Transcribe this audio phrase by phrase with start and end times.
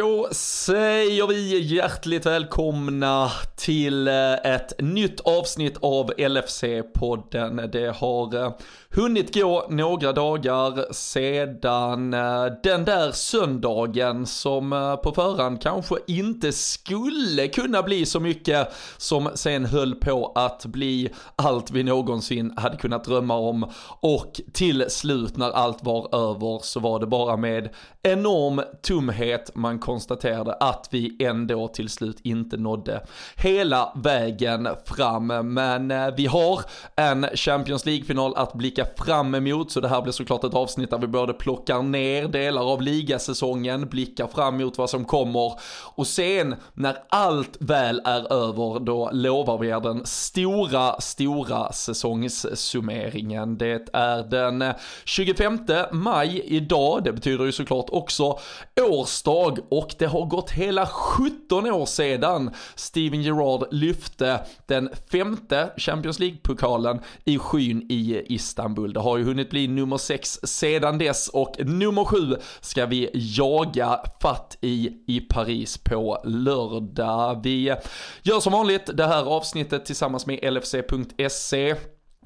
[0.00, 7.66] Då säger vi hjärtligt välkomna till eh, ett nytt avsnitt av LFC-podden.
[7.66, 8.52] Det har eh,
[8.90, 17.48] hunnit gå några dagar sedan eh, den där söndagen som på förhand kanske inte skulle
[17.48, 23.04] kunna bli så mycket som sen höll på att bli allt vi någonsin hade kunnat
[23.04, 23.70] drömma om
[24.00, 27.68] och till slut när allt var över så var det bara med
[28.02, 35.26] enorm tumhet man konstaterade att vi ändå till slut inte nådde hela vägen fram.
[35.26, 36.60] Men eh, vi har
[36.96, 40.98] en Champions League-final att blicka fram emot, så det här blir såklart ett avsnitt där
[40.98, 45.52] vi både plockar ner delar av ligasäsongen, blickar fram emot vad som kommer
[45.94, 53.58] och sen när allt väl är över, då lovar vi er den stora, stora säsongssummeringen.
[53.58, 54.64] Det är den
[55.04, 55.58] 25
[55.92, 58.38] maj idag, det betyder ju såklart också
[58.80, 66.18] årsdag och det har gått hela 17 år sedan Steven Gerrard lyfte den femte Champions
[66.18, 68.92] League-pokalen i skyn i Istanbul.
[68.92, 72.16] Det har ju hunnit bli nummer 6 sedan dess och nummer 7
[72.60, 77.40] ska vi jaga fatt i i Paris på lördag.
[77.42, 77.74] Vi
[78.22, 81.74] gör som vanligt det här avsnittet tillsammans med LFC.se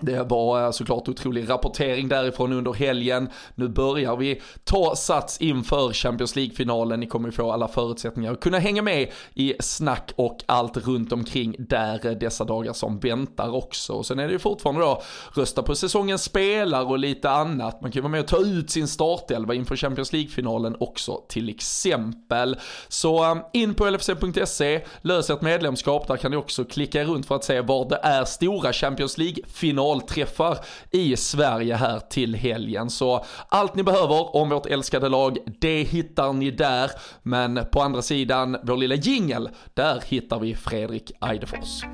[0.01, 3.29] det var eh, såklart otrolig rapportering därifrån under helgen.
[3.55, 7.01] Nu börjar vi ta sats inför Champions League-finalen.
[7.01, 11.57] Ni kommer få alla förutsättningar att kunna hänga med i snack och allt runt omkring
[11.59, 13.93] där eh, dessa dagar som väntar också.
[13.93, 15.03] Och sen är det ju fortfarande då
[15.35, 17.81] rösta på säsongens spelare och lite annat.
[17.81, 21.49] Man kan ju vara med och ta ut sin startelva inför Champions League-finalen också till
[21.49, 22.57] exempel.
[22.89, 26.09] Så eh, in på lfc.se, lös ett medlemskap.
[26.09, 29.84] Där kan ni också klicka runt för att se var det är stora Champions League-finaler
[29.85, 30.59] finalträffar
[30.91, 32.91] i Sverige här till helgen.
[32.91, 36.91] Så allt ni behöver om vårt älskade lag, det hittar ni där.
[37.23, 41.85] Men på andra sidan, vår lilla jingel, där hittar vi Fredrik Eidefors.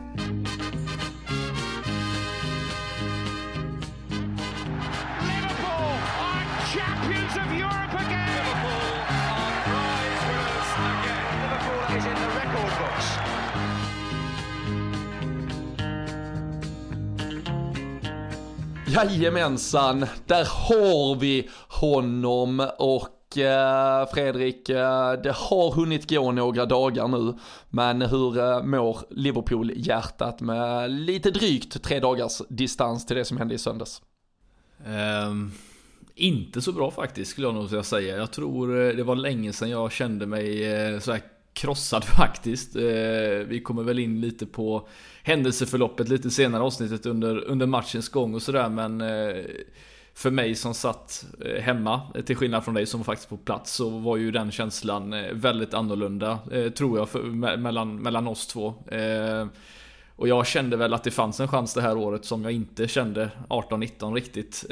[18.95, 27.09] Jajamensan, där har vi honom och eh, Fredrik, eh, det har hunnit gå några dagar
[27.09, 27.34] nu,
[27.69, 33.55] men hur eh, mår Liverpool-hjärtat med lite drygt tre dagars distans till det som hände
[33.55, 34.03] i söndags?
[35.28, 35.53] Um,
[36.15, 38.17] inte så bra faktiskt skulle jag nog säga.
[38.17, 41.21] Jag tror eh, det var länge sedan jag kände mig eh, så här
[41.60, 42.76] krossad faktiskt.
[42.76, 42.82] Eh,
[43.47, 44.88] vi kommer väl in lite på
[45.22, 49.44] händelseförloppet lite senare avsnittet under, under matchens gång och sådär men eh,
[50.15, 53.72] för mig som satt eh, hemma, till skillnad från dig som var faktiskt på plats,
[53.72, 56.38] så var ju den känslan väldigt annorlunda,
[56.76, 57.22] tror jag, för,
[57.56, 58.75] mellan, mellan oss två.
[60.16, 62.88] Och jag kände väl att det fanns en chans det här året som jag inte
[62.88, 64.65] kände 18-19 riktigt.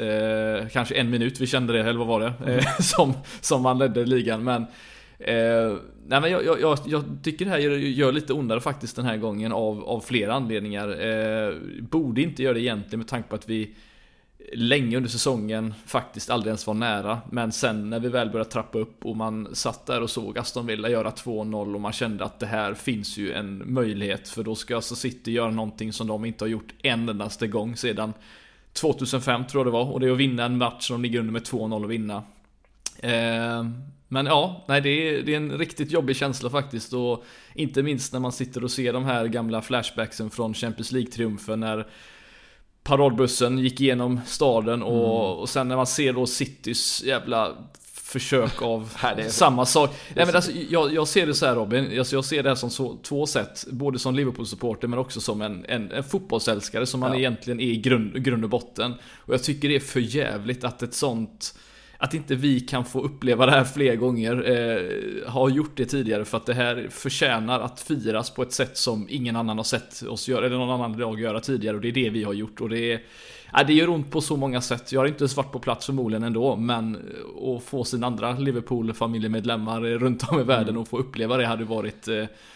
[0.71, 2.63] kanske en minut vi kände det, eller vad var det?
[2.83, 4.43] Som, som man ledde ligan.
[4.43, 4.65] Men
[5.19, 5.75] Eh,
[6.09, 9.17] nej men jag, jag, jag, tycker det här gör, gör, lite ondare faktiskt den här
[9.17, 11.01] gången av, av flera anledningar.
[11.01, 13.75] Eh, borde inte göra det egentligen med tanke på att vi
[14.53, 17.19] länge under säsongen faktiskt aldrig ens var nära.
[17.31, 20.65] Men sen när vi väl började trappa upp och man satt där och såg Aston
[20.65, 24.55] Villa göra 2-0 och man kände att det här finns ju en möjlighet för då
[24.55, 28.13] ska alltså City göra någonting som de inte har gjort en endaste gång sedan
[28.73, 31.19] 2005 tror jag det var och det är att vinna en match som de ligger
[31.19, 32.23] under med 2-0 och vinna.
[32.99, 33.63] Eh,
[34.11, 38.13] men ja, nej det är, det är en riktigt jobbig känsla faktiskt och inte minst
[38.13, 41.87] när man sitter och ser de här gamla flashbacksen från Champions League-triumfen när
[42.83, 45.39] paradbussen gick igenom staden och, mm.
[45.39, 47.55] och sen när man ser då Citys jävla
[48.09, 48.93] försök av
[49.27, 49.95] samma sak.
[50.15, 52.55] Nej, men alltså, jag, jag, ser det så här Robin, alltså, jag ser det här
[52.55, 53.65] som så, två sätt.
[53.71, 57.17] Både som Liverpool-supporter men också som en, en, en fotbollsälskare som man ja.
[57.17, 58.93] egentligen är i grund, grund och botten.
[59.15, 61.55] Och jag tycker det är för jävligt att ett sånt
[62.01, 64.49] att inte vi kan få uppleva det här fler gånger.
[64.49, 68.77] Eh, har gjort det tidigare för att det här förtjänar att firas på ett sätt
[68.77, 71.87] som ingen annan har sett oss göra, eller någon annan lag göra tidigare och det
[71.87, 73.01] är det vi har gjort och det är
[73.53, 74.91] Ja, det gör ont på så många sätt.
[74.91, 76.97] Jag har inte ens varit på plats förmodligen ändå, men
[77.41, 80.81] att få sina andra Liverpool-familjemedlemmar runt om i världen mm.
[80.81, 82.15] och få uppleva det hade varit eh,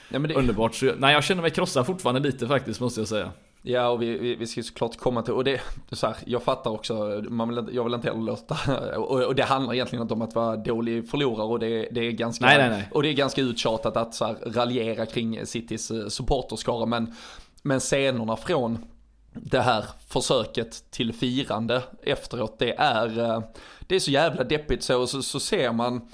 [0.09, 0.35] ja, det...
[0.35, 0.75] underbart.
[0.75, 3.31] Så, nej, jag känner mig krossad fortfarande lite faktiskt, måste jag säga.
[3.65, 5.61] Ja, och vi, vi, vi ska ju såklart komma till, och det,
[5.91, 8.57] så här, jag fattar också, man vill, jag vill inte heller låta,
[8.97, 12.11] och, och, det handlar egentligen inte om att vara dålig förlorare och det, det är
[12.11, 12.89] ganska, nej, nej, nej.
[12.91, 17.15] och det är ganska uttjatat att så här, raljera kring Citys eh, supporterskara, men,
[17.61, 18.85] men scenerna från
[19.33, 23.43] det här försöket till firande efteråt, det är, eh,
[23.79, 26.07] det är så jävla deppigt så, så, så ser man,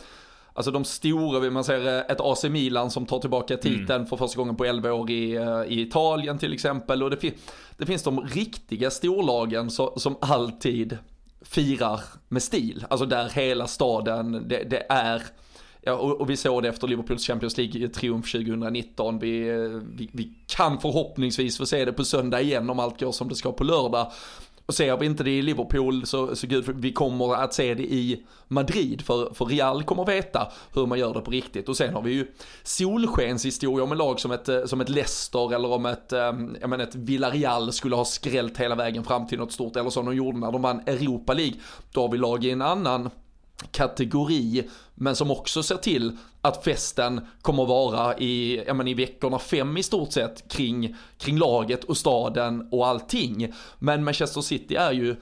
[0.59, 3.61] Alltså de stora, man säger ett AC Milan som tar tillbaka mm.
[3.61, 4.07] titeln mm.
[4.07, 7.03] för första gången på 11 år i, i Italien till exempel.
[7.03, 7.33] Och det,
[7.77, 10.97] det finns de riktiga storlagen så, som alltid
[11.41, 12.85] firar med stil.
[12.89, 15.23] Alltså där hela staden, det, det är
[15.81, 19.19] Ja, och, och, vi såg det efter Liverpools Champions League-triumf 2019.
[19.19, 19.41] Vi,
[19.95, 23.35] vi, vi, kan förhoppningsvis få se det på söndag igen om allt går som det
[23.35, 24.11] ska på lördag.
[24.69, 27.83] Och ser vi inte det i Liverpool så, så gud, vi kommer att se det
[27.83, 29.01] i Madrid.
[29.01, 31.69] För, för Real kommer veta hur man gör det på riktigt.
[31.69, 32.27] Och sen har vi ju
[32.63, 33.83] solskenshistoria.
[33.83, 36.19] Om en lag som ett, eh, som ett Leicester eller om ett, eh,
[36.61, 39.75] jag menar ett Villarreal skulle ha skrällt hela vägen fram till något stort.
[39.75, 41.55] Eller som de gjorde när de vann Europa League.
[41.91, 43.09] Då har vi lag i en annan
[43.71, 49.39] kategori men som också ser till att festen kommer vara i, ja men i veckorna
[49.39, 53.53] fem i stort sett kring, kring laget och staden och allting.
[53.79, 55.15] Men Manchester City är ju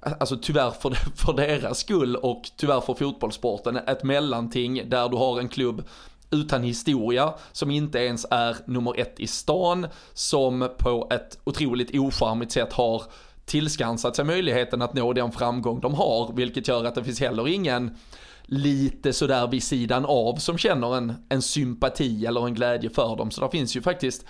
[0.00, 5.40] alltså tyvärr för, för deras skull och tyvärr för fotbollssporten ett mellanting där du har
[5.40, 5.84] en klubb
[6.30, 12.52] utan historia, som inte ens är nummer ett i stan, som på ett otroligt ocharmigt
[12.52, 13.02] sätt har
[13.44, 17.48] tillskansat sig möjligheten att nå den framgång de har, vilket gör att det finns heller
[17.48, 17.96] ingen
[18.46, 23.30] lite sådär vid sidan av som känner en, en sympati eller en glädje för dem.
[23.30, 24.24] Så det finns ju faktiskt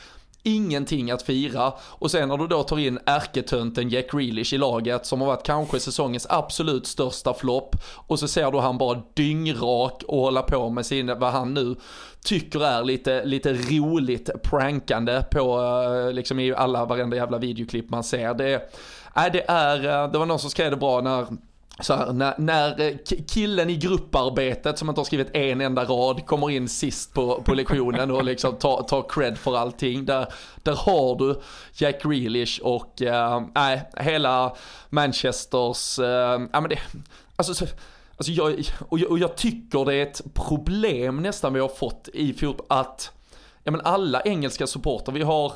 [0.45, 1.73] ingenting att fira.
[1.81, 5.47] Och sen när du då tar in ärketönten Jack Grealish i laget som har varit
[5.47, 7.77] kanske säsongens absolut största flopp.
[8.07, 11.77] Och så ser du han bara dyngrak och hålla på med sin, vad han nu
[12.25, 18.05] tycker är lite, lite roligt prankande på, eh, liksom i alla, varenda jävla videoklipp man
[18.05, 18.35] ser.
[18.35, 18.71] Det,
[19.17, 21.27] äh, det är, eh, det var någon som skrev det bra när
[21.81, 22.97] så här, när, när, eh,
[23.29, 27.55] killen i grupparbetet som inte har skrivit en enda rad kommer in sist på, på
[27.55, 30.05] lektionen och liksom tar, tar cred för allting.
[30.05, 30.27] Där,
[30.63, 31.41] där har du
[31.75, 33.43] Jack Grealish och äh,
[33.97, 34.57] hela
[34.91, 36.07] Manchesters, äh,
[36.53, 36.79] ja men det,
[37.37, 37.67] alltså, så,
[38.17, 42.09] alltså jag, och jag, och jag tycker det är ett problem nästan vi har fått
[42.13, 43.13] i fotboll att,
[43.65, 45.53] ja men alla engelska supporter vi har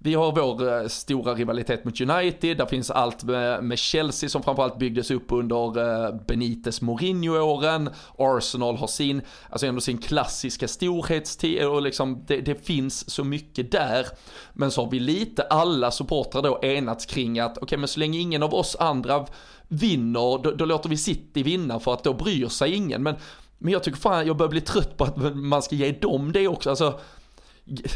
[0.00, 4.42] vi har vår eh, stora rivalitet mot United, där finns allt med, med Chelsea som
[4.42, 7.90] framförallt byggdes upp under eh, Benites Mourinho-åren.
[8.18, 13.24] Arsenal har sin, alltså ändå sin klassiska storhetstid eh, och liksom det, det, finns så
[13.24, 14.06] mycket där.
[14.52, 18.00] Men så har vi lite alla supportrar då enats kring att okej okay, men så
[18.00, 19.26] länge ingen av oss andra
[19.68, 23.02] vinner, då, då låter vi City vinna för att då bryr sig ingen.
[23.02, 23.14] Men
[23.60, 26.48] men jag tycker fan, jag börjar bli trött på att man ska ge dem det
[26.48, 26.70] också.
[26.70, 27.00] Alltså,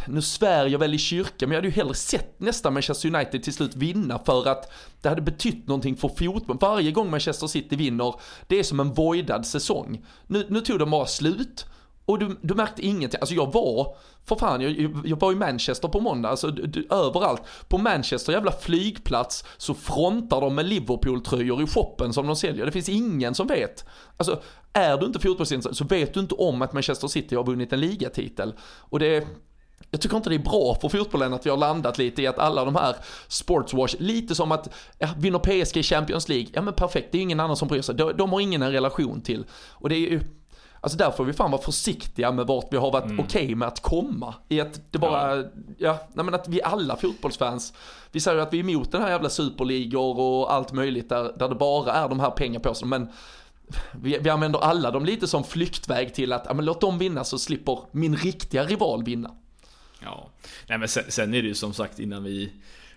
[0.06, 3.42] nu svär jag väl i kyrkan, men jag hade ju hellre sett nästan Manchester United
[3.42, 6.58] till slut vinna för att det hade betytt någonting för fotboll.
[6.60, 8.14] Varje gång Manchester City vinner,
[8.46, 10.06] det är som en voidad säsong.
[10.26, 11.66] Nu, nu tog de bara slut.
[12.04, 15.88] Och du, du märkte ingenting, alltså jag var, för fan, jag, jag var i Manchester
[15.88, 17.42] på måndag, alltså du, du, överallt.
[17.68, 22.66] På Manchester jävla flygplats så frontar de med Liverpool-tröjor i shoppen som de säljer.
[22.66, 23.84] Det finns ingen som vet.
[24.16, 24.42] Alltså,
[24.72, 27.80] är du inte fotbollsintresserad så vet du inte om att Manchester City har vunnit en
[27.80, 28.54] ligatitel.
[28.60, 29.26] Och det
[29.90, 32.38] jag tycker inte det är bra för fotbollen att vi har landat lite i att
[32.38, 32.96] alla de här
[33.28, 34.68] sportswash, lite som att,
[34.98, 37.82] ja, vinner PSG i Champions League, ja men perfekt, det är ingen annan som bryr
[37.82, 39.44] sig, de, de har ingen en relation till.
[39.70, 40.20] Och det är ju,
[40.84, 43.20] Alltså där får vi fan vara försiktiga med vart vi har varit mm.
[43.20, 44.34] okej okay med att komma.
[44.48, 45.44] I att det bara, ja,
[45.78, 47.72] ja nej men att vi alla fotbollsfans,
[48.12, 51.32] vi säger ju att vi är emot den här jävla superligor och allt möjligt där,
[51.38, 52.98] där det bara är de här pengapåsarna.
[52.98, 53.08] Men
[53.92, 57.24] vi, vi använder alla dem lite som flyktväg till att, ja men låt dem vinna
[57.24, 59.30] så slipper min riktiga rival vinna.
[60.04, 60.30] Ja,
[60.68, 62.52] nej men sen, sen, är det ju som sagt innan vi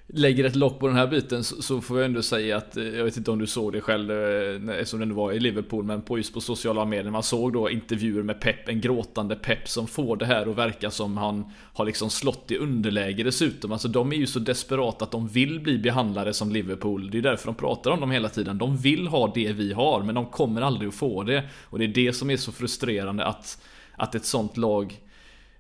[0.08, 2.84] lägger ett lock på den här biten så, så, får jag ändå säga att, eh,
[2.84, 5.84] jag vet inte om du såg det själv eh, eftersom det nu var i Liverpool,
[5.84, 9.70] men på just på sociala medier, man såg då intervjuer med Pep, en gråtande Pep
[9.70, 13.72] som får det här att verka som han har liksom slått i underläge dessutom.
[13.72, 17.12] Alltså de är ju så desperata att de vill bli behandlade som Liverpool.
[17.12, 18.58] Det är därför de pratar om dem hela tiden.
[18.58, 21.44] De vill ha det vi har, men de kommer aldrig att få det.
[21.64, 23.62] Och det är det som är så frustrerande att,
[23.96, 25.00] att ett sånt lag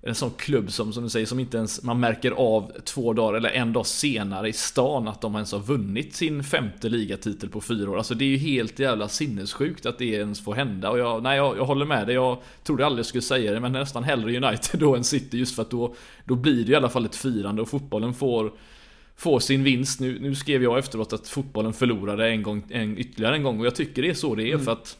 [0.07, 3.37] en sån klubb som, som du säger, som inte ens man märker av två dagar
[3.37, 7.61] eller en dag senare i stan att de ens har vunnit sin femte ligatitel på
[7.61, 7.97] fyra år.
[7.97, 10.89] Alltså det är ju helt jävla sinnessjukt att det ens får hända.
[10.89, 12.15] Och jag, nej, jag, jag håller med dig.
[12.15, 15.37] Jag trodde aldrig jag skulle säga det, men nästan hellre United då än City.
[15.37, 15.95] Just för att då,
[16.25, 18.51] då blir det i alla fall ett firande och fotbollen får
[19.15, 19.99] får sin vinst.
[19.99, 23.65] Nu, nu skrev jag efteråt att fotbollen förlorade en gång, en, ytterligare en gång och
[23.65, 24.65] jag tycker det är så det är mm.
[24.65, 24.97] för att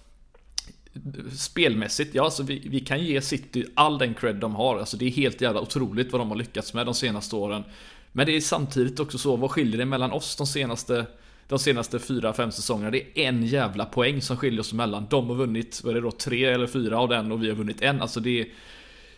[1.38, 4.80] Spelmässigt, ja alltså vi, vi kan ge City all den cred de har.
[4.80, 7.64] Alltså det är helt jävla otroligt vad de har lyckats med de senaste åren.
[8.12, 11.06] Men det är samtidigt också så, vad skiljer det mellan oss de senaste
[11.48, 12.92] de senaste 4-5 säsongerna.
[12.92, 15.08] Det är en jävla poäng som skiljer oss emellan.
[15.10, 17.56] De har vunnit, vad är det då, tre eller fyra av den och vi har
[17.56, 18.02] vunnit en.
[18.02, 18.48] Alltså det är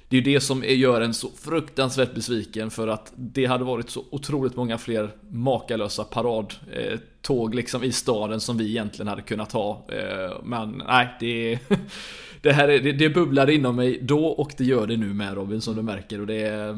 [0.10, 3.90] det är ju det som gör en så fruktansvärt besviken för att det hade varit
[3.90, 9.88] så otroligt många fler makalösa paradtåg liksom i staden som vi egentligen hade kunnat ha.
[9.90, 11.60] Eh, men nej, det,
[12.42, 15.34] det här är, det, det bubblade inom mig då och det gör det nu med
[15.34, 16.40] Robin som du märker och det.
[16.40, 16.78] Ja,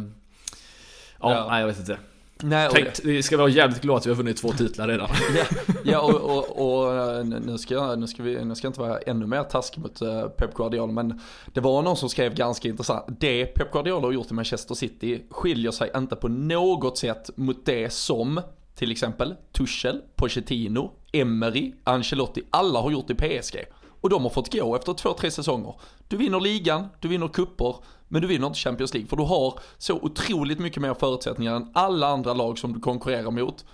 [1.19, 1.47] ja.
[1.49, 1.97] nej jag vet inte.
[2.43, 5.09] Nej, Tänkt, vi ska vara jävligt glada att vi har vunnit två titlar redan.
[5.35, 5.45] ja,
[5.83, 9.25] ja och, och, och, nu, ska nu, ska vi, nu ska jag inte vara ännu
[9.25, 11.21] mer taskig mot uh, Pep Guardiola, men
[11.53, 13.05] det var någon som skrev ganska intressant.
[13.19, 17.65] Det Pep Guardiola har gjort i Manchester City skiljer sig inte på något sätt mot
[17.65, 18.41] det som
[18.75, 23.57] till exempel Tuchel, Pochettino, Emery, Ancelotti, alla har gjort i PSG.
[24.01, 25.75] Och de har fått gå efter två, tre säsonger.
[26.07, 27.75] Du vinner ligan, du vinner kupper,
[28.09, 29.09] men du vinner inte Champions League.
[29.09, 33.31] För du har så otroligt mycket mer förutsättningar än alla andra lag som du konkurrerar
[33.31, 33.65] mot.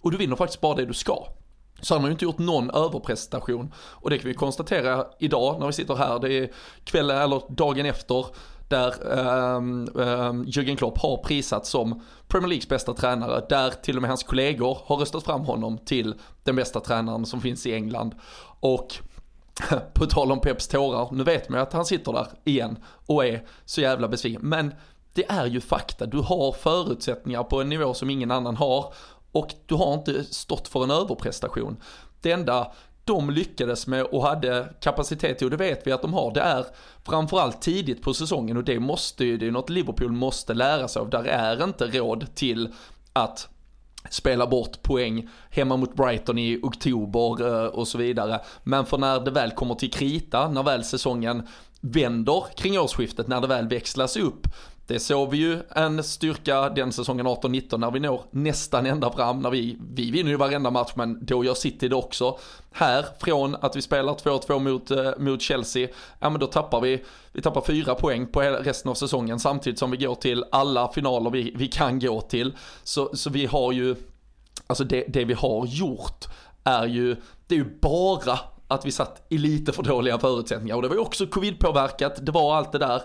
[0.00, 1.26] Och du vinner faktiskt bara det du ska.
[1.80, 3.74] Så han har ju inte gjort någon överprestation.
[3.76, 6.18] Och det kan vi konstatera idag när vi sitter här.
[6.18, 6.52] Det är
[6.84, 8.26] kvällen eller dagen efter
[8.68, 13.46] där um, um, Jürgen Klopp har prisats som Premier Leagues bästa tränare.
[13.48, 17.40] Där till och med hans kollegor har röstat fram honom till den bästa tränaren som
[17.40, 18.14] finns i England.
[18.60, 18.98] Och
[19.94, 23.26] på tal om Peps tårar, nu vet man ju att han sitter där igen och
[23.26, 24.40] är så jävla besviken.
[24.42, 24.74] Men
[25.12, 28.94] det är ju fakta, du har förutsättningar på en nivå som ingen annan har
[29.32, 31.76] och du har inte stått för en överprestation.
[32.20, 32.72] Det enda
[33.04, 36.40] de lyckades med och hade kapacitet till, och det vet vi att de har, det
[36.40, 36.66] är
[37.04, 41.00] framförallt tidigt på säsongen och det måste ju, det är något Liverpool måste lära sig
[41.00, 41.10] av.
[41.10, 42.74] Där är inte råd till
[43.12, 43.48] att
[44.10, 48.40] spela bort poäng hemma mot Brighton i oktober eh, och så vidare.
[48.62, 51.42] Men för när det väl kommer till krita, när väl säsongen
[51.80, 54.46] vänder kring årsskiftet, när det väl växlas upp,
[54.88, 59.40] det såg vi ju en styrka den säsongen 18-19 när vi når nästan ända fram.
[59.40, 62.38] När vi, vi vinner ju varenda match men då gör City det också.
[62.72, 67.04] Här, från att vi spelar 2-2 mot, eh, mot Chelsea, ja men då tappar vi,
[67.32, 71.30] vi tappar fyra poäng på resten av säsongen samtidigt som vi går till alla finaler
[71.30, 72.56] vi, vi kan gå till.
[72.84, 73.96] Så, så vi har ju,
[74.66, 76.24] alltså det, det vi har gjort
[76.64, 77.16] är ju,
[77.46, 80.76] det är ju bara att vi satt i lite för dåliga förutsättningar.
[80.76, 83.02] Och det var ju också covid-påverkat, det var allt det där.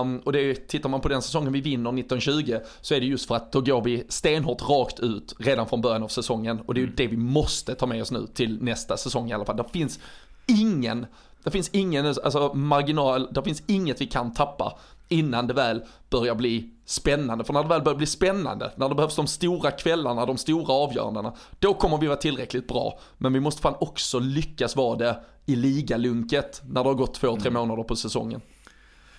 [0.00, 3.28] Um, och det, tittar man på den säsongen vi vinner 1920 så är det just
[3.28, 6.60] för att då går vi stenhårt rakt ut redan från början av säsongen.
[6.66, 6.96] Och det är ju mm.
[6.96, 9.56] det vi måste ta med oss nu till nästa säsong i alla fall.
[9.56, 9.98] Det finns
[10.46, 11.06] ingen
[11.44, 16.34] det finns ingen alltså, marginal, det finns inget vi kan tappa innan det väl börjar
[16.34, 17.44] bli spännande.
[17.44, 20.72] För när det väl börjar bli spännande, när det behövs de stora kvällarna, de stora
[20.74, 22.98] avgörandena, då kommer vi vara tillräckligt bra.
[23.18, 27.36] Men vi måste fan också lyckas vara det i ligalunket när det har gått två,
[27.36, 27.54] tre mm.
[27.54, 28.40] månader på säsongen.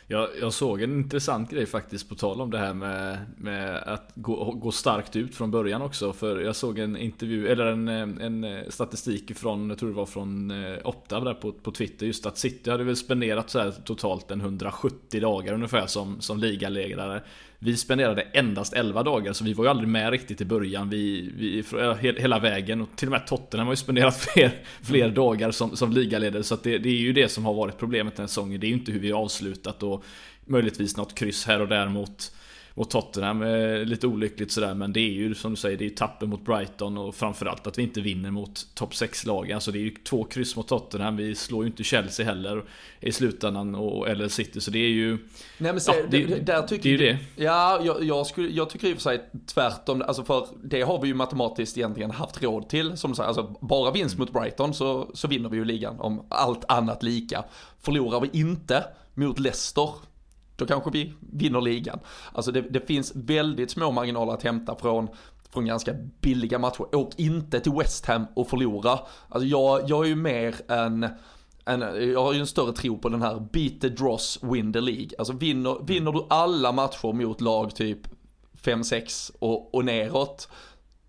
[0.08, 4.12] Jag, jag, såg en intressant grej faktiskt på tal om det här med, med att
[4.16, 6.14] gå, gå, starkt ut från början också.
[6.14, 10.52] För jag såg en intervju, eller en, en statistik från, jag tror det var från
[10.52, 12.06] eh, Opta där på, på Twitter.
[12.06, 16.40] Just att City hade väl spenderat så här totalt en 170 dagar ungefär som, som
[16.40, 17.22] ligaledare.
[17.60, 21.32] Vi spenderade endast 11 dagar så vi var ju aldrig med riktigt i början vi,
[21.36, 21.64] vi,
[22.02, 25.16] hela vägen och till och med Tottenham har ju spenderat fler, fler mm.
[25.16, 28.24] dagar som, som ligaledare så det, det, är ju det som har varit problemet den
[28.24, 28.60] här säsongen.
[28.60, 30.04] Det är ju inte hur vi har avslutat och
[30.46, 32.35] möjligtvis något kryss här och där mot
[32.78, 33.44] mot Tottenham.
[33.86, 36.46] Lite olyckligt sådär men det är ju som du säger, det är ju tappen mot
[36.46, 39.56] Brighton och framförallt att vi inte vinner mot topp 6-lagen.
[39.56, 42.64] Alltså det är ju två kryss mot Tottenham, vi slår ju inte Chelsea heller
[43.00, 45.18] i slutändan och, eller City så det är ju...
[45.58, 47.44] Nej men se, ja, det, det, där tycker det är ju det.
[47.44, 51.02] Ja, jag, jag, skulle, jag tycker i och för sig tvärtom, alltså för det har
[51.02, 52.98] vi ju matematiskt egentligen haft råd till.
[52.98, 56.66] Som säger, alltså bara vinst mot Brighton så, så vinner vi ju ligan om allt
[56.68, 57.44] annat lika.
[57.82, 59.90] Förlorar vi inte mot Leicester
[60.56, 62.00] då kanske vi vinner ligan.
[62.34, 65.08] Alltså det, det finns väldigt små marginaler att hämta från
[65.56, 66.96] från ganska billiga matcher.
[66.96, 69.00] Åk inte till West Ham och förlora.
[69.30, 71.08] Alltså jag, jag är ju mer en,
[71.66, 71.82] en,
[72.12, 75.10] jag har ju en större tro på den här beat the dross, win the League.
[75.18, 78.00] Alltså vinner, vinner du alla matcher mot lag typ
[78.64, 80.50] 5-6 och, och neråt,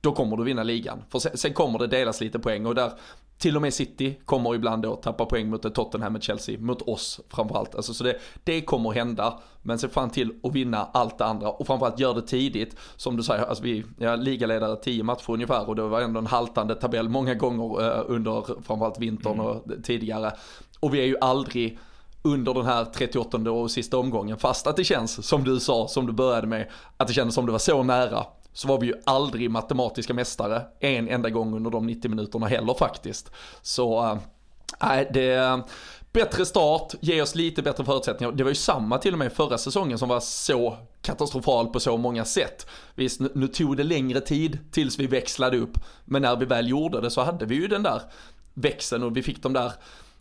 [0.01, 1.03] då kommer du vinna ligan.
[1.11, 2.93] För sen, sen, kommer det delas lite poäng och där,
[3.39, 7.21] till och med City kommer ibland då tappa poäng mot Tottenham med Chelsea, mot oss
[7.29, 7.75] framförallt.
[7.75, 11.49] Alltså, så det, det kommer hända, men se fan till att vinna allt det andra
[11.49, 12.77] och framförallt gör det tidigt.
[12.97, 16.27] Som du säger, alltså vi är ligaledare 10 matcher ungefär och det var ändå en
[16.27, 19.47] haltande tabell många gånger eh, under framförallt vintern mm.
[19.47, 20.33] och tidigare.
[20.81, 21.79] Och vi är ju aldrig
[22.23, 26.07] under den här 38 och sista omgången, fast att det känns som du sa, som
[26.07, 28.95] du började med, att det kändes som det var så nära så var vi ju
[29.05, 33.31] aldrig matematiska mästare en enda gång under de 90 minuterna heller faktiskt.
[33.63, 34.19] Så eh,
[34.83, 35.63] nej, äh, det
[36.13, 38.33] bättre start, ge oss lite bättre förutsättningar.
[38.33, 41.97] Det var ju samma till och med förra säsongen som var så katastrofal på så
[41.97, 42.67] många sätt.
[42.95, 47.01] Visst, nu tog det längre tid tills vi växlade upp, men när vi väl gjorde
[47.01, 48.03] det så hade vi ju den där
[48.55, 49.73] växeln och vi fick de där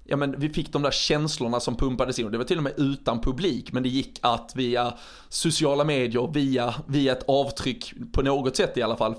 [0.08, 2.32] ja men vi fick de där känslorna som pumpades in.
[2.32, 4.94] Det var till och med utan publik, men det gick att via
[5.30, 9.16] sociala medier, via, via ett avtryck på något sätt i alla fall,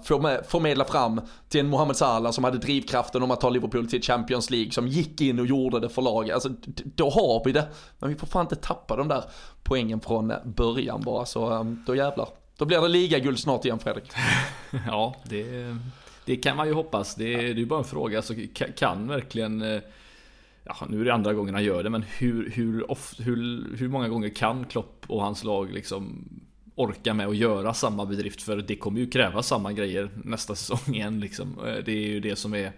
[0.48, 4.50] förmedla fram till en Mohamed Salah som hade drivkraften om att ta Liverpool till Champions
[4.50, 6.34] League, som gick in och gjorde det för laget.
[6.34, 6.48] Alltså,
[6.84, 7.68] då har vi det.
[7.98, 9.24] Men vi får fan inte tappa de där
[9.62, 12.28] poängen från början bara, så ehm, då jävlar.
[12.58, 14.12] Då blir det ligaguld snart igen Fredrik.
[14.86, 15.76] ja, det,
[16.24, 17.14] det kan man ju hoppas.
[17.14, 18.18] Det, det är ju bara en fråga.
[18.18, 19.80] Alltså, kan, kan verkligen eh,
[20.66, 23.88] ja, nu är det andra gången han gör det, men hur, hur, of, hur, hur
[23.88, 26.28] många gånger kan Klopp och hans lag liksom
[26.74, 28.42] orka med att göra samma bedrift?
[28.42, 31.58] För det kommer ju kräva samma grejer nästa säsong igen liksom.
[31.66, 32.72] Eh, det är ju det som är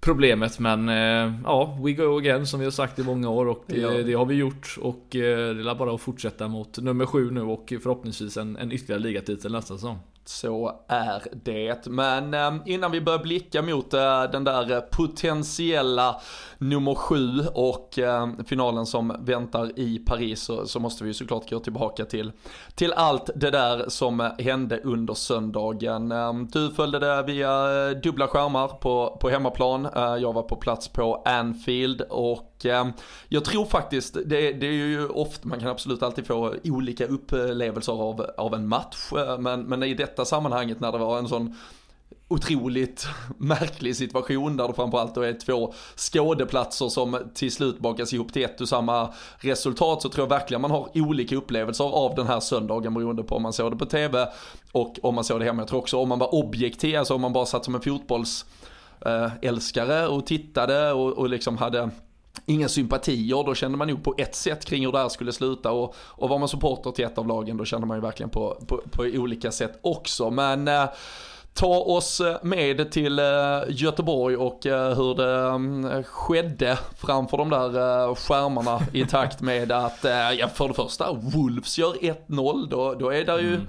[0.00, 3.64] problemet men eh, ja, we go again som vi har sagt i många år och
[3.66, 3.90] det, ja.
[3.90, 7.40] det har vi gjort och eh, det är bara att fortsätta mot nummer sju nu
[7.40, 9.98] och förhoppningsvis en, en ytterligare ligatitel nästa säsong.
[10.28, 11.86] Så är det.
[11.86, 16.20] Men ehm, innan vi börjar blicka mot eh, den där eh, potentiella
[16.58, 21.60] nummer sju och ehm, finalen som väntar i Paris så, så, måste vi såklart gå
[21.60, 22.32] tillbaka till,
[22.74, 26.12] till allt det där som eh, hände under söndagen.
[26.12, 29.88] Ehm, du följde det via dubbla skärmar på, på hemmaplan.
[29.94, 32.88] Jag var på plats på Anfield och Eh,
[33.28, 37.92] jag tror faktiskt, det, det, är ju ofta, man kan absolut alltid få olika upplevelser
[37.92, 41.54] av, av en match, eh, men, men i detta sammanhanget när det var en sån
[42.28, 43.06] otroligt
[43.38, 48.44] märklig situation där det framförallt då är två skådeplatser som till slut bakas ihop till
[48.44, 52.40] ett och samma resultat så tror jag verkligen man har olika upplevelser av den här
[52.40, 54.28] söndagen beroende på om man såg det på tv
[54.72, 55.62] och om man såg det hemma.
[55.62, 60.06] Jag tror också om man var objektiv, alltså om man bara satt som en fotbollsälskare
[60.06, 61.90] och tittade och, och liksom hade
[62.46, 65.72] inga sympatier, då kände man nog på ett sätt kring hur det här skulle sluta
[65.72, 68.62] och, och var man supporter till ett av lagen då kände man ju verkligen på,
[68.66, 70.30] på, på olika sätt också.
[70.30, 70.84] Men eh,
[71.54, 73.24] ta oss eh, med till eh,
[73.68, 79.72] Göteborg och eh, hur det mm, skedde framför de där eh, skärmarna i takt med
[79.72, 83.68] att, eh, ja för det första, Wolves gör 1-0, då, då är det ju mm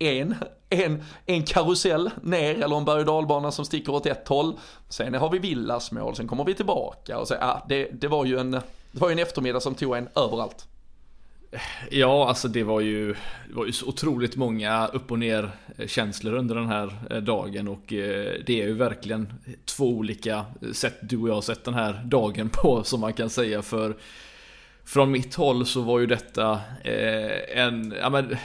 [0.00, 0.34] en,
[0.68, 4.58] en, en karusell ner eller en berg och dalbana som sticker åt ett håll.
[4.88, 8.24] Sen har vi Villas mål, sen kommer vi tillbaka och så, ja, det, det var
[8.24, 10.66] ju en, det var ju en eftermiddag som tog en överallt.
[11.90, 13.14] Ja, alltså det var ju,
[13.48, 17.16] det var ju så otroligt många upp och ner eh, känslor under den här eh,
[17.16, 19.32] dagen och eh, det är ju verkligen
[19.64, 23.30] två olika sätt du och jag har sett den här dagen på som man kan
[23.30, 23.96] säga för
[24.84, 26.60] från mitt håll så var ju detta
[27.54, 28.36] en, ja men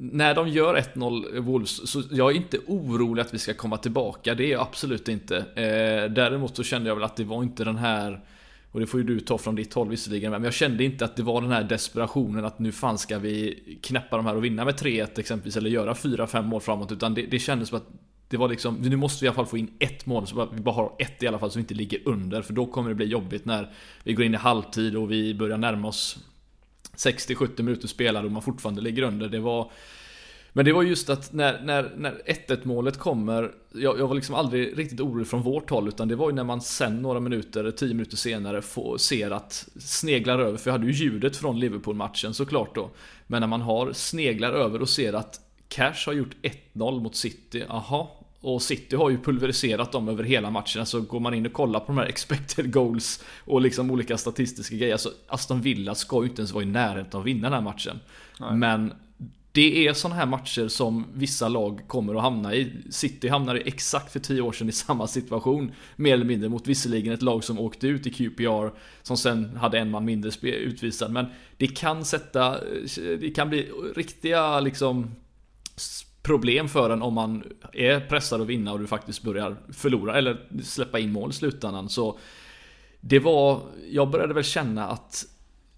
[0.00, 4.34] när de gör 1-0 Wolves, så jag är inte orolig att vi ska komma tillbaka.
[4.34, 5.36] Det är jag absolut inte.
[5.36, 8.20] Eh, däremot så kände jag väl att det var inte den här
[8.72, 11.16] och det får ju du ta från ditt håll visserligen Men jag kände inte att
[11.16, 14.64] det var den här desperationen att nu fan ska vi knäppa de här och vinna
[14.64, 17.86] med 3-1 exempelvis Eller göra 4-5 mål framåt Utan det, det kändes som att
[18.28, 20.60] det var liksom, nu måste vi i alla fall få in ett mål så vi
[20.60, 22.94] bara har ett i alla fall så vi inte ligger under För då kommer det
[22.94, 26.18] bli jobbigt när vi går in i halvtid och vi börjar närma oss
[26.98, 29.28] 60-70 minuter spelade och man fortfarande ligger under.
[29.28, 29.70] Det var
[30.52, 34.34] men det var just att när, när, när 1-1 målet kommer jag, jag, var liksom
[34.34, 37.70] aldrig riktigt orolig från vårt håll utan det var ju när man sen några minuter,
[37.70, 42.34] 10 minuter senare får, ser att sneglar över, för jag hade ju ljudet från Liverpool-matchen
[42.34, 42.90] såklart då
[43.26, 46.36] Men när man har sneglar över och ser att Cash har gjort
[46.74, 50.80] 1-0 mot City, aha och City har ju pulveriserat dem över hela matchen.
[50.80, 54.76] Alltså går man in och kollar på de här expected goals och liksom olika statistiska
[54.76, 54.92] grejer.
[54.92, 57.60] Alltså Aston Villa ska ju inte ens vara i närheten av att vinna den här
[57.60, 58.00] matchen.
[58.40, 58.56] Nej.
[58.56, 58.92] Men
[59.52, 62.72] det är sådana här matcher som vissa lag kommer att hamna i.
[62.90, 65.72] City hamnade exakt för 10 år sedan i samma situation.
[65.96, 68.70] Mer eller mindre mot visserligen ett lag som åkte ut i QPR.
[69.02, 71.12] Som sen hade en man mindre utvisad.
[71.12, 72.60] Men det kan sätta...
[72.96, 75.10] Det kan bli riktiga liksom
[76.28, 80.46] problem för en om man är pressad att vinna och du faktiskt börjar förlora eller
[80.62, 81.88] släppa in mål i slutändan.
[81.88, 82.18] Så
[83.00, 83.60] det var...
[83.90, 85.26] Jag började väl känna att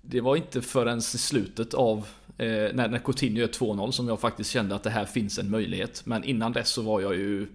[0.02, 2.06] det var inte förrän i slutet av
[2.40, 5.50] Eh, när, när Coutinho gör 2-0 som jag faktiskt kände att det här finns en
[5.50, 6.02] möjlighet.
[6.04, 7.46] Men innan dess så var jag ju...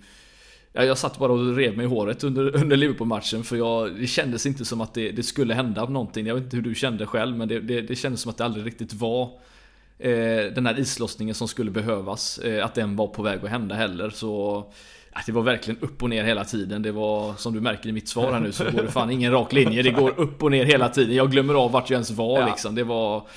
[0.74, 4.08] Jag, jag satt bara och rev mig i håret under, under Liverpool-matchen för jag, det
[4.08, 6.28] kändes inte som att det, det, skulle hända någonting.
[6.28, 8.46] Jag vet inte hur du kände själv men det, det, det kändes som att det
[8.46, 9.40] aldrig riktigt var
[9.98, 12.38] den här islossningen som skulle behövas.
[12.38, 14.10] Eh, att den var på väg att hända heller.
[14.10, 14.64] Så
[15.26, 16.82] det var verkligen upp och ner hela tiden.
[16.82, 19.32] Det var som du märker i mitt svar här nu så går det fan ingen
[19.32, 19.84] rak linje.
[19.84, 21.16] Det går upp och ner hela tiden.
[21.16, 22.48] Jag glömmer av vart jag ens var ja.
[22.48, 22.76] liksom.
[22.76, 23.28] Det var...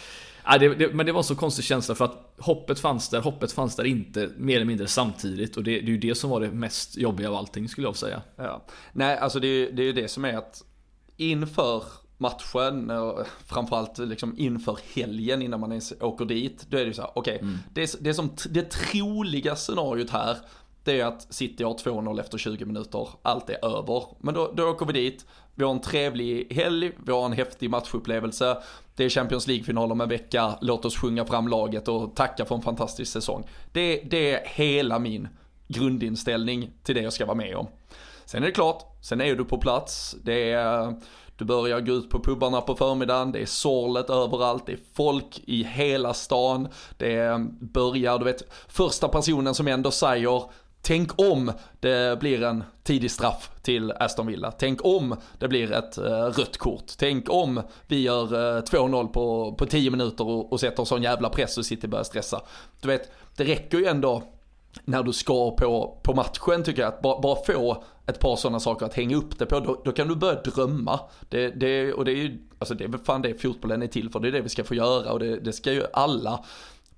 [0.44, 3.20] Ja, det, det, men det var en så konstig känsla för att hoppet fanns där,
[3.20, 5.56] hoppet fanns där inte mer eller mindre samtidigt.
[5.56, 7.96] Och det, det är ju det som var det mest jobbiga av allting skulle jag
[7.96, 8.22] säga.
[8.36, 8.64] Ja.
[8.92, 10.64] Nej, alltså det, det är ju det som är att
[11.16, 11.82] inför
[12.18, 16.66] matchen, och framförallt liksom inför helgen innan man ens åker dit.
[16.68, 17.58] Då är det ju så här, okej, okay, mm.
[17.74, 20.36] det, det, som, det troliga scenariot här
[20.88, 24.04] det är att City har 2-0 efter 20 minuter, allt är över.
[24.18, 27.70] Men då, då åker vi dit, vi har en trevlig helg, vi har en häftig
[27.70, 28.58] matchupplevelse.
[28.96, 32.54] Det är Champions League-final om en vecka, låt oss sjunga fram laget och tacka för
[32.54, 33.46] en fantastisk säsong.
[33.72, 35.28] Det, det är hela min
[35.68, 37.66] grundinställning till det jag ska vara med om.
[38.24, 41.00] Sen är det klart, sen är du på plats, det är,
[41.38, 45.40] du börjar gå ut på pubbarna på förmiddagen, det är sorlet överallt, det är folk
[45.44, 50.42] i hela stan, det börjar, du vet, första personen som ändå säger
[50.82, 54.50] Tänk om det blir en tidig straff till Aston Villa.
[54.50, 56.84] Tänk om det blir ett uh, rött kort.
[56.98, 61.02] Tänk om vi gör eh, uh, 2-0 på, på 10 minuter och, och sätter sån
[61.02, 62.42] jävla press och City börjar stressa.
[62.80, 64.22] Du vet, det räcker ju ändå
[64.84, 68.60] när du ska på, på matchen tycker jag att bara, bara få ett par sådana
[68.60, 71.00] saker att hänga upp det på, då, då kan du börja drömma.
[71.28, 74.20] Det, det, och det är ju, alltså det är fan det fotbollen är till för,
[74.20, 76.44] det är det vi ska få göra och det, det ska ju alla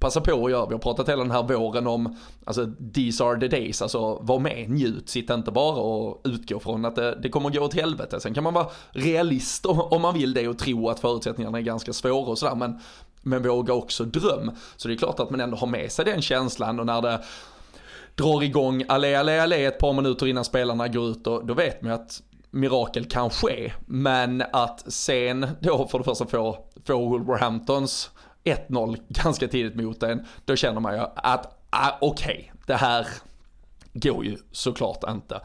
[0.01, 0.67] passa på att göra.
[0.67, 4.39] Vi har pratat hela den här våren om, alltså these are the days, alltså var
[4.39, 8.21] med, njut, sitta inte bara och utgå från att det, det kommer gå åt helvete.
[8.21, 11.63] Sen kan man vara realist om, om man vill det och tro att förutsättningarna är
[11.63, 12.79] ganska svåra och sådär, men,
[13.23, 14.51] men våga också dröm.
[14.77, 17.21] Så det är klart att man ändå har med sig den känslan och när det
[18.21, 21.83] drar igång allé, allé, allé ett par minuter innan spelarna går ut och då vet
[21.83, 23.73] man ju att mirakel kan ske.
[23.87, 28.11] Men att sen då för det första få, få Wolverhamptons
[28.45, 33.07] 1-0 ganska tidigt mot en, då känner man ju att ah, okej, okay, det här
[33.93, 35.41] går ju såklart inte.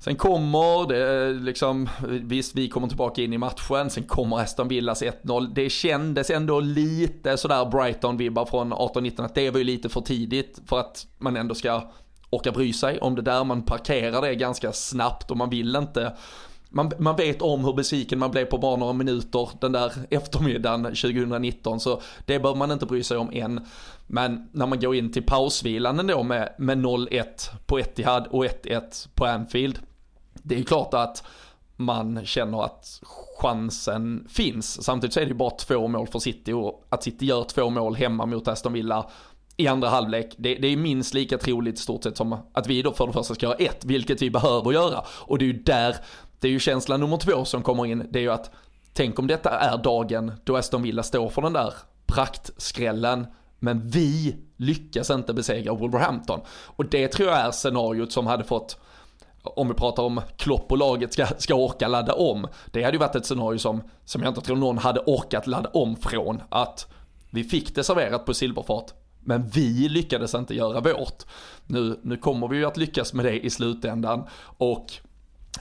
[0.00, 4.68] Sen kommer det eh, liksom, visst vi kommer tillbaka in i matchen, sen kommer Aston
[4.68, 5.52] Villas 1-0.
[5.54, 10.60] Det kändes ändå lite sådär Brighton-vibbar från 18-19 att det var ju lite för tidigt
[10.66, 11.90] för att man ändå ska
[12.30, 13.44] orka bry sig om det där.
[13.44, 16.12] Man parkerar det ganska snabbt och man vill inte
[16.70, 20.84] man, man vet om hur besviken man blev på bara några minuter den där eftermiddagen
[20.84, 23.66] 2019 så det behöver man inte bry sig om än.
[24.06, 27.24] Men när man går in till pausvilan ändå med, med 0-1
[27.66, 29.78] på Etihad och 1-1 på Anfield.
[30.48, 31.24] Det är ju klart att
[31.76, 33.00] man känner att
[33.38, 34.84] chansen finns.
[34.84, 37.70] Samtidigt så är det ju bara två mål för City och att City gör två
[37.70, 39.10] mål hemma mot Aston Villa
[39.56, 42.82] i andra halvlek, det, det, är minst lika troligt i stort sett som att vi
[42.82, 45.04] då för det första ska göra ett, vilket vi behöver göra.
[45.08, 45.96] Och det är ju där
[46.40, 48.50] det är ju känsla nummer två som kommer in, det är ju att
[48.92, 51.74] tänk om detta är dagen då Aston Villa står för den där
[52.06, 53.26] praktskrällen,
[53.58, 56.40] men vi lyckas inte besegra Wolverhampton.
[56.48, 58.80] Och det tror jag är scenariot som hade fått,
[59.56, 62.48] om vi pratar om Klopp och laget ska, ska orka ladda om.
[62.66, 65.68] Det hade ju varit ett scenario som, som jag inte tror någon hade orkat ladda
[65.68, 66.42] om från.
[66.48, 66.86] Att
[67.30, 71.24] vi fick det serverat på silverfat, men vi lyckades inte göra vårt.
[71.66, 74.24] Nu, nu kommer vi ju att lyckas med det i slutändan
[74.58, 74.86] och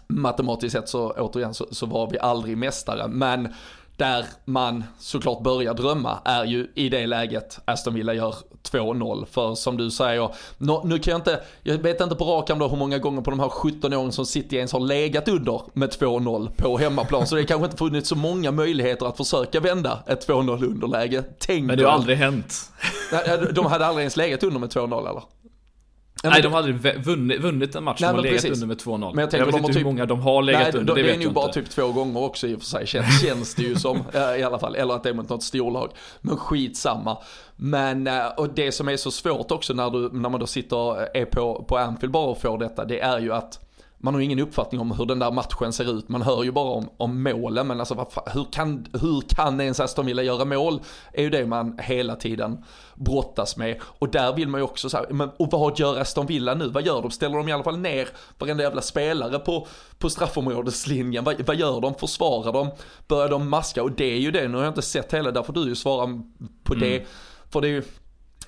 [0.07, 3.07] matematiskt sett så återigen så, så var vi aldrig mästare.
[3.07, 3.53] Men
[3.97, 8.35] där man såklart börjar drömma är ju i det läget Aston Villa gör
[8.71, 9.25] 2-0.
[9.25, 10.29] För som du säger,
[10.83, 13.39] nu kan jag inte, jag vet inte på rak arm hur många gånger på de
[13.39, 17.27] här 17 åren som City ens har legat under med 2-0 på hemmaplan.
[17.27, 21.23] Så det kanske inte funnits så många möjligheter att försöka vända ett 2-0 underläge.
[21.39, 22.71] Tänk Men det har aldrig hänt.
[23.53, 25.23] De hade aldrig ens legat under med 2-0 eller?
[26.23, 28.99] Nej, de hade vunnit, vunnit en match nej, som har legat under med 2-0.
[28.99, 31.01] Men jag, tänker, jag vet inte typ, hur många de har legat nej, under, det,
[31.01, 33.63] det är nog bara typ två gånger också i och för sig, känns, känns det
[33.63, 34.03] ju som
[34.37, 34.75] i alla fall.
[34.75, 35.91] Eller att det är mot något storlag.
[36.21, 37.17] Men skitsamma.
[37.55, 41.17] Men, eh, och det som är så svårt också när, du, när man då sitter
[41.17, 43.66] är på, på Anfield bara och får detta, det är ju att
[43.99, 46.09] man har ingen uppfattning om hur den där matchen ser ut.
[46.09, 50.05] Man hör ju bara om, om målen, men alltså hur, kan, hur kan ens Aston
[50.05, 50.81] Villa göra mål?
[51.13, 52.63] är ju det man hela tiden
[52.95, 53.81] brottas med.
[53.83, 56.67] Och där vill man ju också säga, men och vad gör Aston Villa nu?
[56.67, 57.11] Vad gör de?
[57.11, 58.07] Ställer de i alla fall ner
[58.37, 61.23] varenda jävla spelare på, på straffområdeslinjen?
[61.23, 61.95] Vad, vad gör de?
[61.95, 62.69] Försvarar de?
[63.07, 63.83] Börjar de maska?
[63.83, 65.75] Och det är ju det, nu har jag inte sett hela, där får du ju
[65.75, 66.05] svara
[66.63, 66.89] på mm.
[66.89, 67.05] det.
[67.49, 67.83] För det är ju,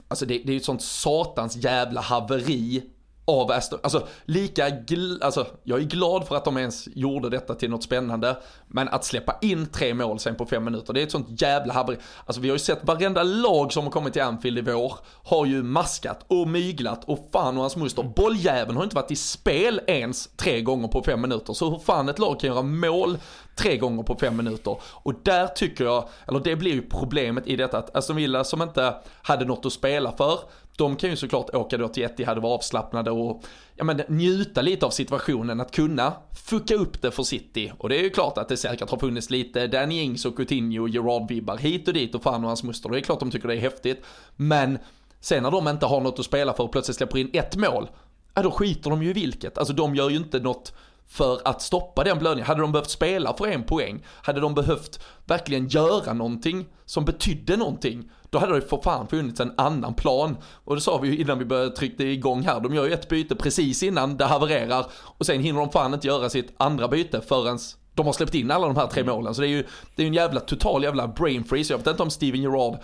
[0.07, 2.83] alltså det, det är ju ett sånt satans jävla haveri
[3.29, 7.55] av Aston, alltså lika, gl- alltså jag är glad för att de ens gjorde detta
[7.55, 8.37] till något spännande.
[8.67, 11.73] Men att släppa in tre mål sen på fem minuter, det är ett sånt jävla
[11.73, 11.97] haveri.
[12.25, 15.45] Alltså vi har ju sett varenda lag som har kommit till Anfield i vår, har
[15.45, 18.03] ju maskat och myglat och fan och hans moster.
[18.03, 21.53] Bolljäveln har inte varit i spel ens tre gånger på fem minuter.
[21.53, 23.17] Så hur fan ett lag kan göra mål
[23.55, 24.77] tre gånger på fem minuter.
[24.83, 28.61] Och där tycker jag, eller det blir ju problemet i detta att Aston Villa som
[28.61, 30.39] inte hade något att spela för,
[30.79, 33.43] de kan ju såklart åka då till Etihad och vara avslappnade och
[33.75, 36.13] ja, men, njuta lite av situationen, att kunna
[36.45, 37.71] fucka upp det för City.
[37.77, 40.81] Och det är ju klart att det säkert har funnits lite Danny Ings och Coutinho
[40.81, 42.89] och Gerard-vibbar hit och dit och fan och hans muster.
[42.89, 44.03] Det är klart de tycker det är häftigt.
[44.35, 44.79] Men
[45.19, 47.89] sen när de inte har något att spela för och plötsligt släpper in ett mål,
[48.33, 49.57] ja då skiter de ju i vilket.
[49.57, 50.73] Alltså de gör ju inte något
[51.07, 52.47] för att stoppa den blödningen.
[52.47, 57.57] Hade de behövt spela för en poäng, hade de behövt verkligen göra någonting som betydde
[57.57, 60.37] någonting, då hade det för fan funnits en annan plan.
[60.63, 63.09] Och det sa vi ju innan vi började trycka igång här, de gör ju ett
[63.09, 67.21] byte precis innan det havererar och sen hinner de fan inte göra sitt andra byte
[67.21, 67.59] förrän
[67.93, 69.35] de har släppt in alla de här tre målen.
[69.35, 69.65] Så det är ju
[69.95, 71.73] det är en jävla total jävla brain freeze.
[71.73, 72.79] Jag vet inte om Steven Gerrard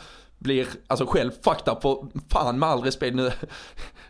[0.45, 3.31] blir alltså själv fucked up och fan med all respekt nu.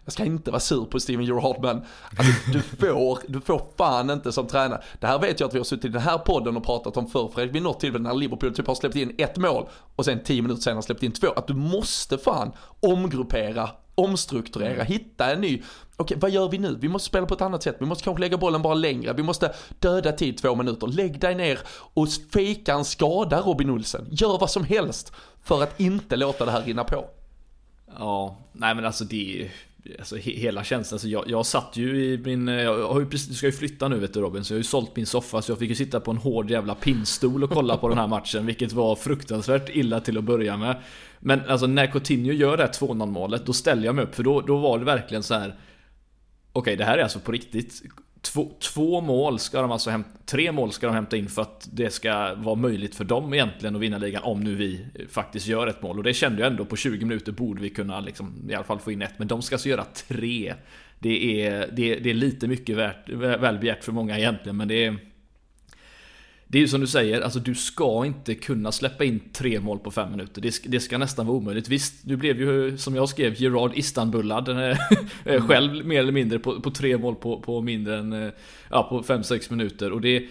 [0.06, 1.82] Jag ska inte vara sur på Steven Gerrard men
[2.18, 4.84] alltså, du, får, du får fan inte som tränare.
[5.00, 7.08] Det här vet jag att vi har suttit i den här podden och pratat om
[7.08, 10.24] förr Fredrik vid något tillfälle när Liverpool typ har släppt in ett mål och sen
[10.24, 11.28] tio minuter senare släppt in två.
[11.28, 14.86] Att du måste fan omgruppera omstrukturera, mm.
[14.86, 15.62] hitta en ny,
[15.98, 16.78] okej vad gör vi nu?
[16.80, 19.24] Vi måste spela på ett annat sätt, vi måste kanske lägga bollen bara längre, vi
[19.24, 21.60] måste döda tid två minuter, lägg dig ner
[21.94, 25.14] och fejka en skada Robin Olsen, gör vad som helst
[25.46, 27.10] för att inte låta det här rinna på.
[28.00, 29.52] Ja, nej men alltså det är
[30.00, 33.46] Alltså hela känslan, alltså jag, jag satt ju i min, jag har ju precis, ska
[33.46, 35.60] ju flytta nu vet du Robin, så jag har ju sålt min soffa så jag
[35.60, 38.74] fick ju sitta på en hård jävla pinnstol och kolla på den här matchen, vilket
[38.74, 40.82] var fruktansvärt illa till att börja med.
[41.20, 44.24] Men alltså när Coutinho gör det här 2-0 målet, då ställer jag mig upp för
[44.24, 45.48] då, då var det verkligen så här.
[45.48, 45.60] Okej,
[46.52, 47.82] okay, det här är alltså på riktigt.
[48.26, 51.70] Två, två, mål ska de alltså hämta, tre mål ska de hämta in för att
[51.72, 55.68] det ska vara möjligt för dem egentligen att vinna ligan om nu vi faktiskt gör
[55.68, 55.98] ett mål.
[55.98, 58.80] Och det kände jag ändå på 20 minuter borde vi kunna liksom, i alla fall
[58.80, 59.14] få in ett.
[59.20, 60.54] Men de ska alltså göra tre.
[61.00, 64.86] Det är, det, det är lite mycket värt, väl begärt för många egentligen men det
[64.86, 64.98] är
[66.56, 69.80] det är ju som du säger, alltså du ska inte kunna släppa in tre mål
[69.80, 70.42] på fem minuter.
[70.42, 71.70] Det, det ska nästan vara omöjligt.
[71.70, 74.78] Visst, du blev ju som jag skrev Gerard Istanbulad eh,
[75.26, 75.48] mm.
[75.48, 78.30] själv mer eller mindre på, på tre mål på, på mindre än eh,
[78.70, 79.92] ja, på fem sex minuter.
[79.92, 80.28] Och det,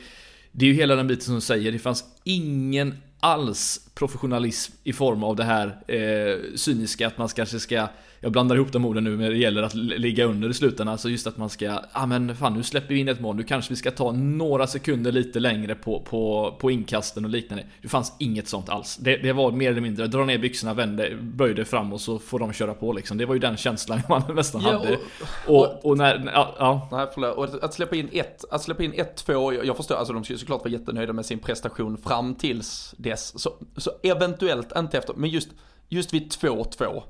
[0.53, 4.93] det är ju hela den biten som du säger, det fanns ingen alls professionalism i
[4.93, 7.89] form av det här eh, cyniska att man kanske ska
[8.25, 10.89] jag blandar ihop de orden nu när det gäller att ligga under i slutändan.
[10.89, 13.37] Alltså just att man ska, ja ah, men fan nu släpper vi in ett mål,
[13.37, 17.65] nu kanske vi ska ta några sekunder lite längre på, på, på inkasten och liknande.
[17.83, 18.97] Det fanns inget sånt alls.
[18.97, 22.39] Det, det var mer eller mindre, dra ner byxorna, vände, böjde fram och så får
[22.39, 23.19] de köra på liksom.
[23.19, 24.99] Det var ju den känslan man nästan ja, hade.
[25.47, 26.89] Och, och, och, när, ja, ja.
[26.93, 27.37] Nej, förlåt.
[27.37, 30.39] Och att släppa in ett, att släppa in ett, två, jag förstår, alltså de skulle
[30.39, 33.41] såklart vara jättenöjda med sin prestation fram tills dess.
[33.41, 35.49] Så, så eventuellt inte efter, men just,
[35.89, 37.03] just vid 2-2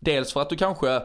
[0.00, 1.02] Dels för att du kanske,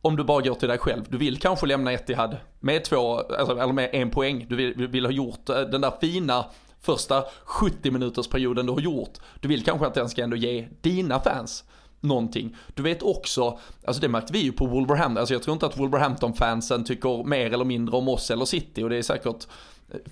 [0.00, 3.58] om du bara går till dig själv, du vill kanske lämna Etihad med två, alltså,
[3.58, 4.46] eller med en poäng.
[4.48, 6.44] Du vill, vill ha gjort eh, den där fina
[6.80, 9.18] första 70 minuters perioden du har gjort.
[9.40, 11.64] Du vill kanske att den ska ändå ge dina fans
[12.00, 12.56] någonting.
[12.74, 15.76] Du vet också, alltså det märkte vi ju på Wolverhampton, alltså jag tror inte att
[15.76, 19.46] Wolverhampton-fansen tycker mer eller mindre om oss eller City och det är säkert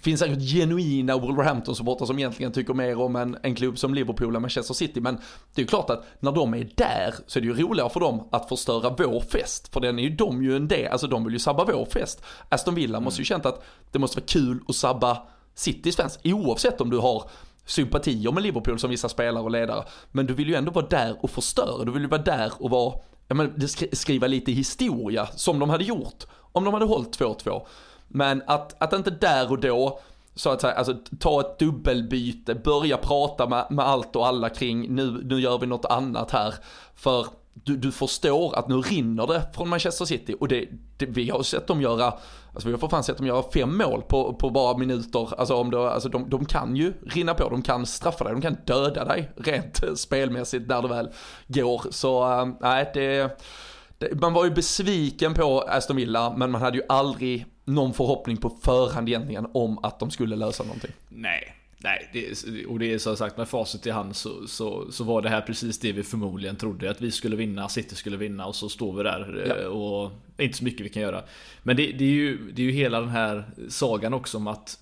[0.03, 4.43] finns säkert genuina Wolverhampton-supportrar som egentligen tycker mer om en, en klubb som Liverpool än
[4.43, 5.01] Manchester City.
[5.01, 5.15] Men
[5.55, 8.01] det är ju klart att när de är där så är det ju roligare för
[8.01, 9.73] dem att förstöra vår fest.
[9.73, 12.23] För den är ju de ju en del, alltså de vill ju sabba vår fest.
[12.49, 13.05] Aston Villa mm.
[13.05, 15.23] måste ju känt att det måste vara kul att sabba
[15.55, 16.19] Citys fans.
[16.25, 17.31] Oavsett om du har
[17.67, 19.85] sympatier med Liverpool som vissa spelare och ledare.
[20.11, 21.85] Men du vill ju ändå vara där och förstöra.
[21.85, 22.95] Du vill ju vara där och vara,
[23.29, 27.67] ja men skriva lite historia som de hade gjort om de hade hållit 2-2.
[28.13, 30.01] Men att, att inte där och då,
[30.35, 34.95] så att säga, alltså ta ett dubbelbyte, börja prata med, med allt och alla kring
[34.95, 36.55] nu, nu gör vi något annat här.
[36.95, 41.31] För du, du förstår att nu rinner det från Manchester City och det, det, vi
[41.31, 42.15] har sett dem göra,
[42.55, 45.35] alltså vi har för fan sett dem göra fem mål på, på bara minuter.
[45.39, 48.43] Alltså, om det, alltså de, de kan ju rinna på, de kan straffa dig, de
[48.43, 51.09] kan döda dig rent spelmässigt när det väl
[51.47, 51.83] går.
[51.91, 53.41] Så äh, nej, det,
[53.99, 58.37] det, man var ju besviken på Aston Villa men man hade ju aldrig någon förhoppning
[58.37, 60.91] på förhand egentligen om att de skulle lösa någonting.
[61.09, 65.05] Nej, Nej, det, och det är som sagt med facit i hand så, så, så,
[65.05, 68.47] var det här precis det vi förmodligen trodde att vi skulle vinna, City skulle vinna
[68.47, 69.57] och så står vi där ja.
[69.57, 71.23] Eh, och inte så mycket vi kan göra.
[71.63, 74.79] Men det, det, är ju, det är ju hela den här sagan också om att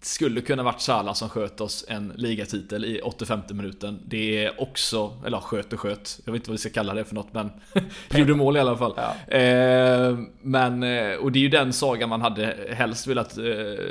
[0.00, 4.00] skulle kunna varit Salah som sköt oss en ligatitel i 85 minuten.
[4.06, 7.04] Det är också, eller sköt och sköt, jag vet inte vad vi ska kalla det
[7.04, 7.50] för något men
[8.10, 8.94] gjorde mål i alla fall.
[8.96, 9.36] Ja.
[9.36, 13.44] Eh, men, eh, och det är ju den sagan man hade helst velat eh,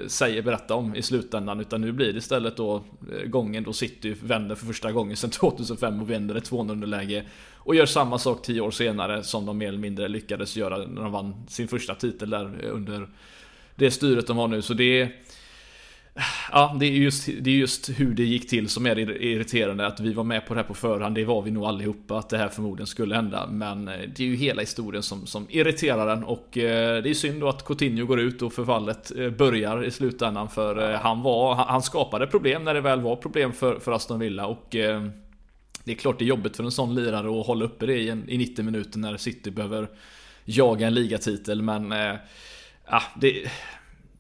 [0.07, 1.59] säga, berätta om i slutändan.
[1.59, 5.29] Utan nu blir det istället då eh, gången då City vänder för första gången sedan
[5.31, 7.23] 2005 och vänder ett 2-0 underläge.
[7.55, 11.01] Och gör samma sak 10 år senare som de mer eller mindre lyckades göra när
[11.01, 13.07] de vann sin första titel där under
[13.75, 14.61] det styret de har nu.
[14.61, 15.11] Så det är
[16.51, 19.87] Ja, det är, just, det är just hur det gick till som är irriterande.
[19.87, 22.17] Att vi var med på det här på förhand, det var vi nog allihopa.
[22.19, 23.47] Att det här förmodligen skulle hända.
[23.47, 26.23] Men eh, det är ju hela historien som, som irriterar den.
[26.23, 29.91] Och eh, det är synd då att Coutinho går ut och förfallet eh, börjar i
[29.91, 30.49] slutändan.
[30.49, 34.47] För han, var, han skapade problem när det väl var problem för, för Aston Villa.
[34.47, 34.67] Och
[35.83, 38.09] det är klart det är jobbigt för en sån lirare att hålla uppe det i,
[38.09, 39.87] en, i 90 minuter när City behöver
[40.45, 41.61] jaga en ligatitel.
[41.61, 41.91] Men
[42.89, 43.43] ja, det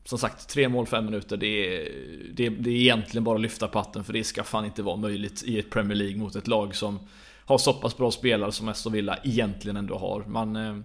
[0.07, 1.37] som sagt, tre mål, fem minuter.
[1.37, 1.91] Det är,
[2.33, 5.43] det, det är egentligen bara att lyfta patten för det ska fan inte vara möjligt
[5.43, 6.99] i ett Premier League mot ett lag som
[7.45, 10.23] har så pass bra spelare som Aston Villa egentligen ändå har.
[10.27, 10.75] Man, eh,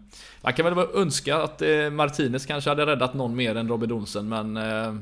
[0.41, 4.29] man kan väl önska att eh, Martinez kanske hade räddat någon mer än Robin Olsen
[4.29, 4.95] men eh,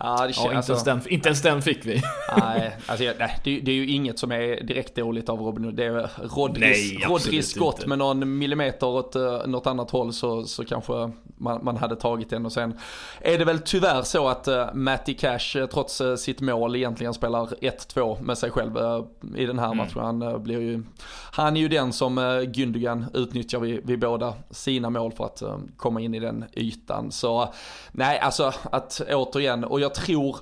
[0.00, 2.02] Ja, känns, ja, inte, alltså, ens den, inte ens den fick vi.
[2.36, 5.84] nej, alltså, nej det, det, är ju inget som är direkt dåligt av Robin Det
[5.84, 7.88] är Rodris, Rodris skott inte.
[7.88, 12.30] med någon millimeter åt uh, något annat håll så, så kanske man, man hade tagit
[12.30, 12.46] den.
[12.46, 12.78] Och sen
[13.20, 17.14] är det väl tyvärr så att uh, Matty Cash uh, trots uh, sitt mål egentligen
[17.14, 19.04] spelar 1-2 med sig själv uh,
[19.36, 19.76] i den här mm.
[19.76, 20.00] matchen.
[20.00, 20.82] Han, blir ju,
[21.32, 22.18] han är ju den som
[22.54, 25.42] Gündogan utnyttjar vid, vid båda sina mål för att
[25.76, 27.12] komma in i den ytan.
[27.12, 27.52] Så
[27.92, 30.38] nej, alltså att återigen, och jag tror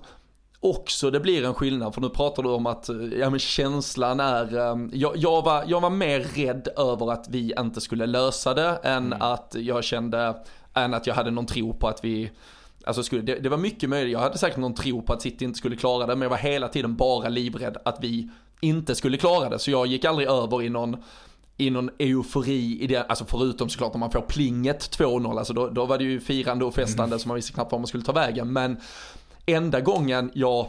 [0.60, 4.56] också det blir en skillnad, för nu pratar du om att ja, men känslan är,
[4.56, 8.78] um, jag, jag, var, jag var mer rädd över att vi inte skulle lösa det
[8.82, 9.22] än mm.
[9.22, 10.36] att jag kände,
[10.74, 12.30] än att jag hade någon tro på att vi
[12.84, 15.44] Alltså skulle, det, det, var mycket möjligt, jag hade säkert någon tro på att City
[15.44, 19.16] inte skulle klara det, men jag var hela tiden bara livrädd att vi inte skulle
[19.16, 19.58] klara det.
[19.58, 20.96] Så jag gick aldrig över i någon,
[21.56, 25.68] i någon eufori i det, alltså förutom såklart om man får plinget 2-0, alltså då,
[25.68, 27.18] då var det ju firande och festande mm.
[27.18, 28.52] så man visste knappt var man skulle ta vägen.
[28.52, 28.76] Men
[29.46, 30.66] enda gången jag,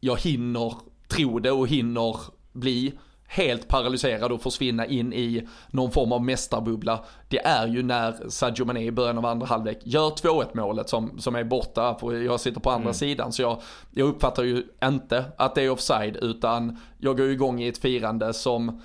[0.00, 0.74] jag hinner
[1.08, 2.16] tro det och hinner
[2.52, 2.92] bli
[3.26, 7.04] helt paralyserad och försvinna in i någon form av mästarbubbla.
[7.28, 11.18] Det är ju när Sadio Mané i början av andra halvlek gör 2-1 målet som,
[11.18, 12.94] som är borta, jag sitter på andra mm.
[12.94, 13.32] sidan.
[13.32, 17.68] Så jag, jag uppfattar ju inte att det är offside utan jag går igång i
[17.68, 18.80] ett firande som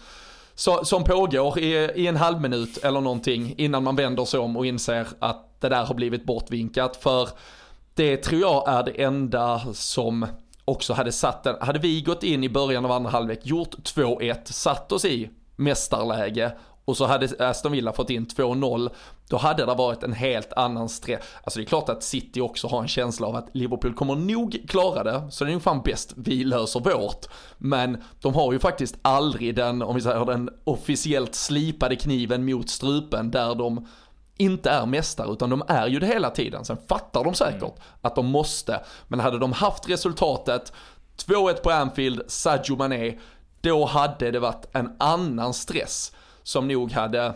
[0.56, 4.58] så, som pågår i, i en halv minut eller någonting innan man vänder sig om
[4.58, 6.96] och inser att det där har blivit bortvinkat.
[6.96, 7.30] För
[7.98, 10.28] det tror jag är det enda som
[10.66, 11.56] också hade satt den.
[11.62, 16.52] Hade vi gått in i början av andra halvlek, gjort 2-1, satt oss i mästarläge
[16.86, 18.90] och så hade Aston Villa fått in 2-0,
[19.30, 21.24] då hade det varit en helt annan stress.
[21.44, 24.66] Alltså det är klart att City också har en känsla av att Liverpool kommer nog
[24.68, 27.26] klara det, så det är nog fan bäst vi löser vårt.
[27.58, 32.70] Men de har ju faktiskt aldrig den, om vi säger den officiellt slipade kniven mot
[32.70, 33.88] strupen där de
[34.38, 36.66] inte är mästare utan de är ju det hela tiden.
[36.66, 37.74] Sen fattar de säkert mm.
[38.02, 38.84] att de måste.
[39.08, 40.74] Men hade de haft resultatet
[41.18, 43.18] 2-1 på Anfield, Sadio Mané,
[43.62, 46.12] då hade det varit en annan stress
[46.44, 47.34] som nog hade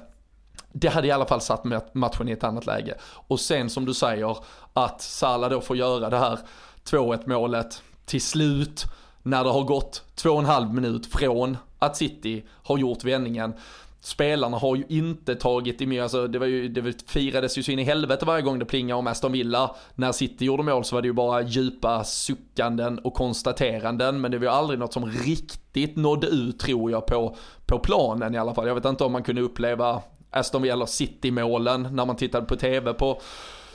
[0.73, 2.95] det hade i alla fall satt matchen i ett annat läge.
[3.03, 4.37] Och sen som du säger,
[4.73, 6.39] att Salah då får göra det här
[6.85, 8.85] 2-1 målet till slut,
[9.23, 13.53] när det har gått två och en halv minut från att City har gjort vändningen
[14.01, 17.79] spelarna har ju inte tagit emot, alltså det var ju, det firades ju så in
[17.79, 19.75] i helvete varje gång det plingade om Aston Villa.
[19.95, 24.37] När City gjorde mål så var det ju bara djupa suckanden och konstateranden, men det
[24.37, 27.35] var ju aldrig något som riktigt nådde ut tror jag på,
[27.65, 28.67] på planen i alla fall.
[28.67, 32.93] Jag vet inte om man kunde uppleva Aston Villa City-målen när man tittade på tv
[32.93, 33.21] på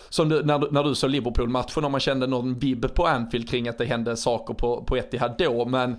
[0.09, 3.49] som du, när, du, när du såg Liverpool-matchen, om man kände någon vibb på Anfield
[3.49, 5.97] kring att det hände saker på, på Etihad då, men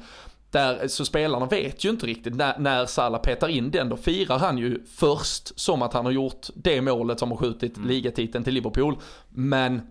[0.52, 4.40] där, så spelarna vet ju inte riktigt, när, när Salah petar in den, då firar
[4.40, 7.90] han ju först som att han har gjort det målet som har skjutit mm.
[7.90, 8.98] ligatiteln till Liverpool.
[9.30, 9.82] Men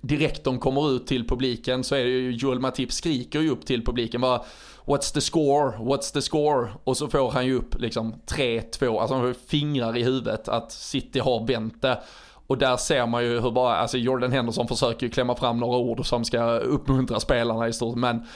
[0.00, 3.66] direkt de kommer ut till publiken så är det ju, Joel Matip skriker ju upp
[3.66, 4.42] till publiken bara
[4.84, 5.72] What's the score?
[5.78, 6.68] What's the score?
[6.84, 10.72] Och så får han ju upp liksom 3-2, alltså han har fingrar i huvudet att
[10.72, 12.00] City har vänt det.
[12.46, 15.78] Och där ser man ju hur bara, alltså Jordan Henderson försöker ju klämma fram några
[15.78, 18.26] ord som ska uppmuntra spelarna i stort, men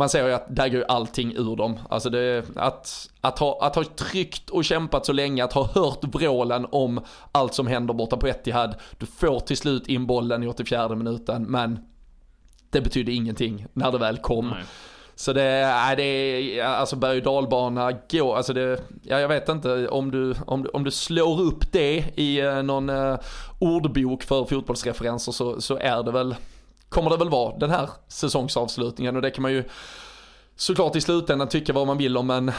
[0.00, 1.78] man ser ju att där går allting ur dem.
[1.88, 6.04] Alltså det, att, att, ha, att ha tryckt och kämpat så länge, att ha hört
[6.04, 7.00] vrålen om
[7.32, 8.74] allt som händer borta på Etihad.
[8.98, 11.78] Du får till slut in bollen i 84 minuten, men
[12.70, 14.48] det betydde ingenting när det väl kom.
[14.48, 14.64] Nej.
[15.14, 19.48] Så det, är, det är, alltså berg och dalbana går, alltså det, ja, jag vet
[19.48, 23.18] inte om du, om, om du slår upp det i eh, någon uh,
[23.58, 26.34] ordbok för fotbollsreferenser så, så är det väl
[26.90, 29.64] kommer det väl vara den här säsongsavslutningen och det kan man ju
[30.56, 32.52] såklart i slutändan tycka vad man vill om men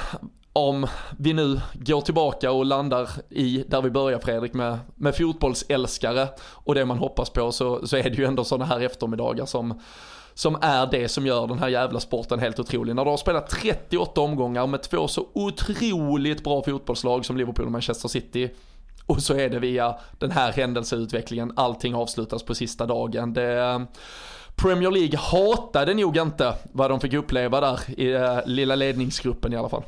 [0.53, 6.27] om vi nu går tillbaka och landar i där vi börjar Fredrik med, med fotbollsälskare
[6.39, 9.79] och det man hoppas på så, så är det ju ändå sådana här eftermiddagar som
[10.33, 12.95] som är det som gör den här jävla sporten helt otrolig.
[12.95, 17.71] När du har spelat 38 omgångar med två så otroligt bra fotbollslag som Liverpool och
[17.71, 18.49] Manchester City
[19.11, 23.33] och så är det via den här händelseutvecklingen, allting avslutas på sista dagen.
[23.33, 23.81] Det, eh,
[24.55, 29.55] Premier League hatade nog inte vad de fick uppleva där i äh, lilla ledningsgruppen i
[29.55, 29.83] alla fall.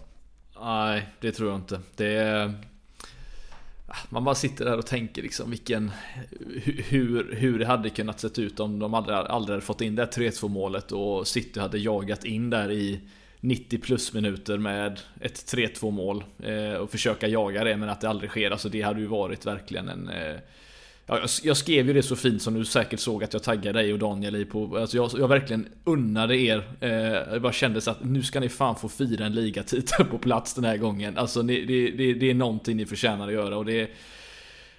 [0.61, 1.79] Nej, det tror jag inte.
[1.95, 2.53] Det
[3.87, 5.91] ah, man bara sitter där och tänker liksom vilken
[6.87, 10.05] hur, hur det hade kunnat sett ut om de aldrig, aldrig hade fått in det
[10.05, 12.99] 3-2 målet och City hade jagat in där i
[13.43, 18.09] 90 plus minuter med ett 3-2 mål eh, och försöka jaga det men att det
[18.09, 18.51] aldrig sker.
[18.51, 20.35] Alltså det hade ju varit verkligen en, eh,
[21.43, 23.99] jag skrev ju det så fint som du säkert såg att jag taggade dig och
[23.99, 24.77] Daniel i på.
[24.77, 26.63] Alltså jag, jag verkligen unnade er.
[26.79, 26.91] Eh,
[27.33, 30.53] jag bara kände så att nu ska ni fan få fira en ligatitel på plats
[30.53, 31.17] den här gången.
[31.17, 33.89] Alltså ni, det, det, det är någonting ni förtjänar att göra och det...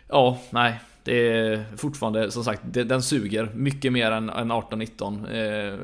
[0.08, 0.80] Ja, nej.
[1.04, 5.72] Det är fortfarande, som sagt, det, den suger mycket mer än, än 18-19.
[5.72, 5.78] Eh,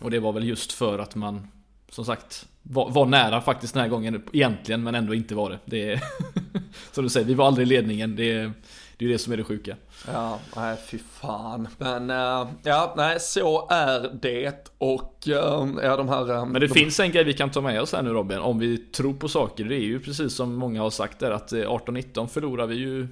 [0.00, 1.48] och det var väl just för att man,
[1.90, 5.58] som sagt, var, var, nära faktiskt den här gången egentligen, men ändå inte var det.
[5.64, 6.02] det är,
[6.92, 8.16] som du säger, vi var aldrig i ledningen.
[8.16, 8.52] Det är,
[8.96, 9.76] det är det som är det sjuka.
[10.06, 11.68] Ja, nej fy fan.
[11.78, 14.72] Men uh, ja, nej så är det.
[14.78, 15.34] Och uh,
[15.82, 16.30] ja, de här...
[16.30, 16.74] Uh, Men det de...
[16.74, 18.38] finns en grej vi kan ta med oss här nu Robin.
[18.38, 19.64] Om vi tror på saker.
[19.64, 23.08] Det är ju precis som många har sagt där att 18-19 förlorade vi ju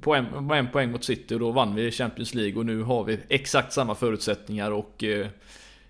[0.00, 2.82] på en, på en poäng mot City och då vann vi Champions League och nu
[2.82, 5.04] har vi exakt samma förutsättningar och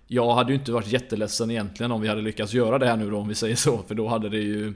[0.07, 3.09] jag hade ju inte varit jätteledsen egentligen om vi hade lyckats göra det här nu
[3.09, 3.77] då om vi säger så.
[3.87, 4.73] För då hade det ju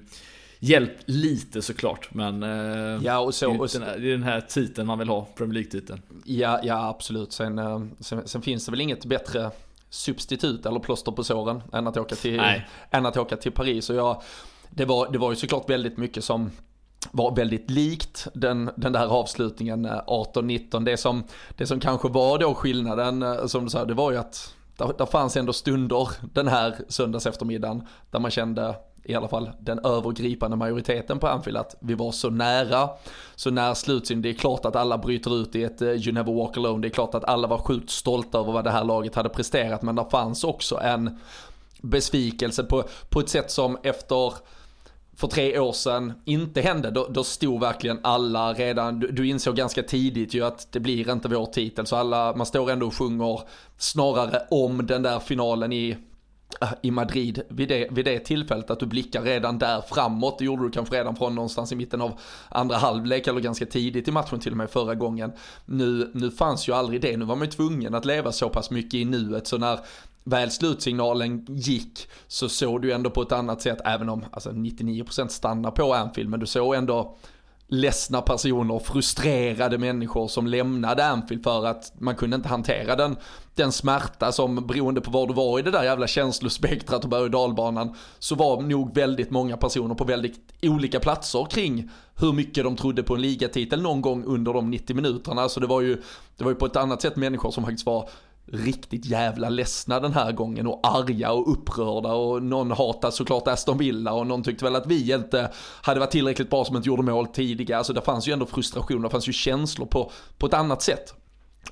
[0.59, 2.13] hjälpt lite såklart.
[2.13, 5.27] Men eh, ja, och så, den här, det är den här titeln man vill ha,
[5.35, 6.01] Premier League-titeln.
[6.25, 7.31] Ja, ja absolut.
[7.31, 9.51] Sen, eh, sen, sen, finns det väl inget bättre
[9.89, 12.41] substitut eller plåster på såren än att åka till,
[12.91, 13.89] än att åka till Paris.
[13.89, 14.21] Och jag,
[14.69, 16.51] det, var, det var ju såklart väldigt mycket som
[17.11, 20.75] var väldigt likt den, den där avslutningen 18-19.
[20.75, 21.23] Eh, det som,
[21.57, 25.05] det som kanske var då skillnaden, som du sa, det var ju att där, där
[25.05, 30.57] fanns ändå stunder den här söndags eftermiddagen där man kände i alla fall den övergripande
[30.57, 32.89] majoriteten på Anfield att vi var så nära.
[33.35, 36.33] Så när slutsyn, det är klart att alla bryter ut i ett eh, You Never
[36.33, 36.81] Walk Alone.
[36.81, 39.81] Det är klart att alla var sjukt stolta över vad det här laget hade presterat.
[39.81, 41.19] Men det fanns också en
[41.81, 44.33] besvikelse på, på ett sätt som efter
[45.19, 49.55] för tre år sedan inte hände, då, då stod verkligen alla redan, du, du, insåg
[49.55, 52.93] ganska tidigt ju att det blir inte vår titel, så alla, man står ändå och
[52.93, 53.41] sjunger
[53.77, 55.97] snarare om den där finalen i
[56.61, 60.39] äh, i Madrid vid det, vid det tillfället, att du blickar redan där framåt.
[60.39, 64.07] Det gjorde du kanske redan från någonstans i mitten av andra halvlek eller ganska tidigt
[64.07, 65.31] i matchen till och med förra gången.
[65.65, 68.71] Nu, nu fanns ju aldrig det, nu var man ju tvungen att leva så pass
[68.71, 69.79] mycket i nuet så när
[70.29, 75.27] väl slutsignalen gick så såg du ändå på ett annat sätt, även om alltså 99%
[75.27, 77.15] stannar på Anfield, men du såg ändå
[77.69, 83.15] ledsna personer, frustrerade människor som lämnade Anfield för att man kunde inte hantera den,
[83.55, 87.21] den smärta som beroende på var du var i det där jävla känslospektrat och berg
[87.21, 92.63] och dalbanan så var nog väldigt många personer på väldigt olika platser kring hur mycket
[92.63, 95.49] de trodde på en ligatitel någon gång under de 90 minuterna.
[95.49, 96.01] Så det var ju,
[96.37, 98.09] det var ju på ett annat sätt människor som faktiskt var
[98.53, 103.77] riktigt jävla ledsna den här gången och arga och upprörda och någon hatade såklart Aston
[103.77, 107.03] Villa och någon tyckte väl att vi inte hade varit tillräckligt bra som inte gjorde
[107.03, 107.77] mål tidigare.
[107.77, 111.13] Alltså det fanns ju ändå frustration, det fanns ju känslor på, på ett annat sätt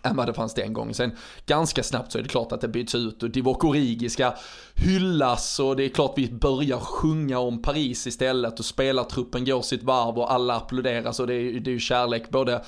[0.04, 0.94] än vad det fanns den gången.
[0.94, 1.12] Sen
[1.46, 4.34] ganska snabbt så är det klart att det byts ut och Divock Origi ska
[4.76, 9.84] hyllas och det är klart vi börjar sjunga om Paris istället och spelartruppen går sitt
[9.84, 12.64] varv och alla applåderas och det är ju kärlek både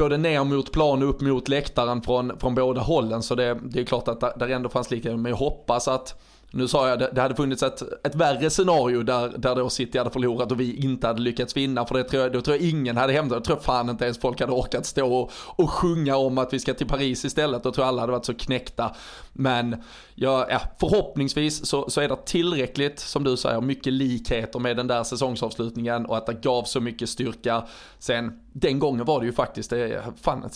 [0.00, 3.22] både ner mot plan och upp mot läktaren från, från båda hållen.
[3.22, 6.20] Så det, det är klart att där ändå fanns lika, men jag hoppas att
[6.52, 9.98] nu sa jag det, det hade funnits ett, ett värre scenario där, där då City
[9.98, 11.86] hade förlorat och vi inte hade lyckats vinna.
[11.86, 13.36] För det tror jag, då tror jag ingen hade hämtat.
[13.36, 16.58] Jag tror fan inte ens folk hade orkat stå och, och sjunga om att vi
[16.58, 17.62] ska till Paris istället.
[17.62, 18.94] Då tror jag alla hade varit så knäckta.
[19.32, 19.76] Men
[20.22, 24.86] ja, ja, förhoppningsvis så, så är det tillräckligt, som du säger, mycket likheter med den
[24.86, 27.64] där säsongsavslutningen och att det gav så mycket styrka.
[27.98, 30.50] Sen den gången var det ju faktiskt, det, fan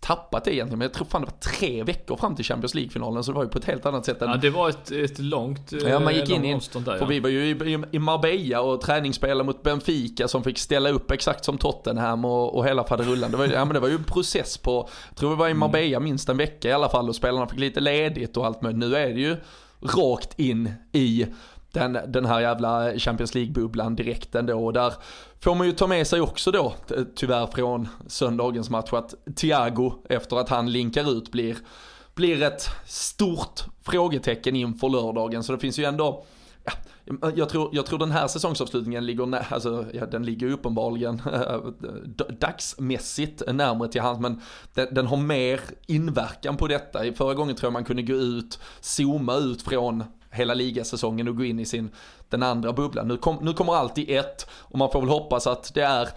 [0.00, 3.24] tappat det egentligen, men jag tror fan det var tre veckor fram till Champions League-finalen
[3.24, 4.30] så det var ju på ett helt annat sätt än...
[4.30, 7.28] Ja det var ett, ett långt Ja man gick in i, där, för vi var
[7.28, 12.24] ju i, i Marbella och träningsspelade mot Benfica som fick ställa upp exakt som Tottenham
[12.24, 13.30] och, och hela faderullan.
[13.30, 15.54] Det var, ja, men det var ju en process på, jag tror vi var i
[15.54, 18.78] Marbella minst en vecka i alla fall och spelarna fick lite ledigt och allt möjligt.
[18.78, 19.36] Nu är är det ju
[19.80, 21.26] rakt in i
[21.72, 24.64] den, den här jävla Champions League-bubblan direkt ändå.
[24.66, 24.94] Och där
[25.40, 26.74] får man ju ta med sig också då,
[27.14, 31.56] tyvärr från söndagens match, att Thiago efter att han linkar ut blir,
[32.14, 35.42] blir ett stort frågetecken inför lördagen.
[35.42, 36.24] Så det finns ju ändå
[36.66, 36.72] Ja,
[37.34, 41.22] jag, tror, jag tror den här säsongsavslutningen ligger, alltså, ja, den ligger uppenbarligen
[42.40, 44.40] dagsmässigt närmare till hands men
[44.74, 47.12] den, den, har mer inverkan på detta.
[47.14, 51.44] Förra gången tror jag man kunde gå ut, zooma ut från hela ligasäsongen och gå
[51.44, 51.90] in i sin,
[52.28, 53.08] den andra bubblan.
[53.08, 56.08] Nu, kom, nu kommer allt i ett och man får väl hoppas att det är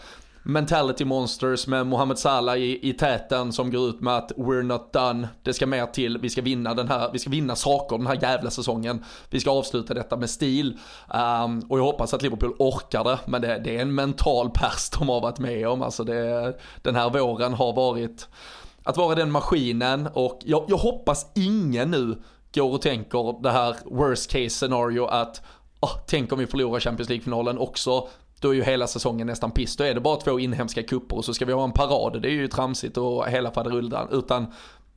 [0.51, 4.93] mentality monsters med Mohamed Salah i, i täten som går ut med att we're not
[4.93, 5.27] done.
[5.43, 8.19] Det ska mer till, vi ska vinna den här, vi ska vinna saker den här
[8.21, 9.05] jävla säsongen.
[9.29, 10.77] Vi ska avsluta detta med stil.
[11.13, 14.89] Um, och jag hoppas att Liverpool orkar det, men det, det är en mental pers
[14.99, 15.81] de har varit med om.
[15.81, 18.27] Alltså det, den här våren har varit
[18.83, 22.21] att vara den maskinen och jag, jag hoppas ingen nu
[22.53, 25.41] går och tänker det här worst case scenario att
[25.79, 28.07] oh, tänk om vi förlorar Champions League-finalen också
[28.39, 29.75] då är ju hela säsongen nästan piss.
[29.75, 32.21] Då är det bara två inhemska kupper och så ska vi ha en parad.
[32.21, 34.07] Det är ju tramsigt och hela faderullan.
[34.11, 34.47] Utan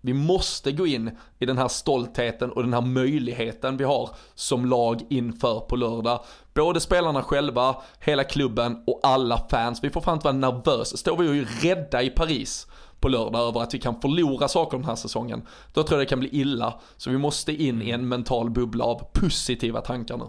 [0.05, 4.67] vi måste gå in i den här stoltheten och den här möjligheten vi har som
[4.67, 6.21] lag inför på lördag.
[6.55, 9.85] Både spelarna själva, hela klubben och alla fans.
[9.85, 10.97] Vi får fan inte vara nervösa.
[10.97, 12.67] Står vi ju rädda i Paris
[13.01, 15.43] på lördag över att vi kan förlora saker den här säsongen.
[15.73, 16.81] Då tror jag det kan bli illa.
[16.97, 20.25] Så vi måste in i en mental bubbla av positiva tankar nu.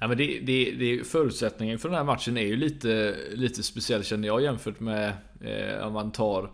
[0.00, 4.04] Ja, men det, det, det, förutsättningen för den här matchen är ju lite, lite speciell
[4.04, 6.50] känner jag jämfört med eh, om man tar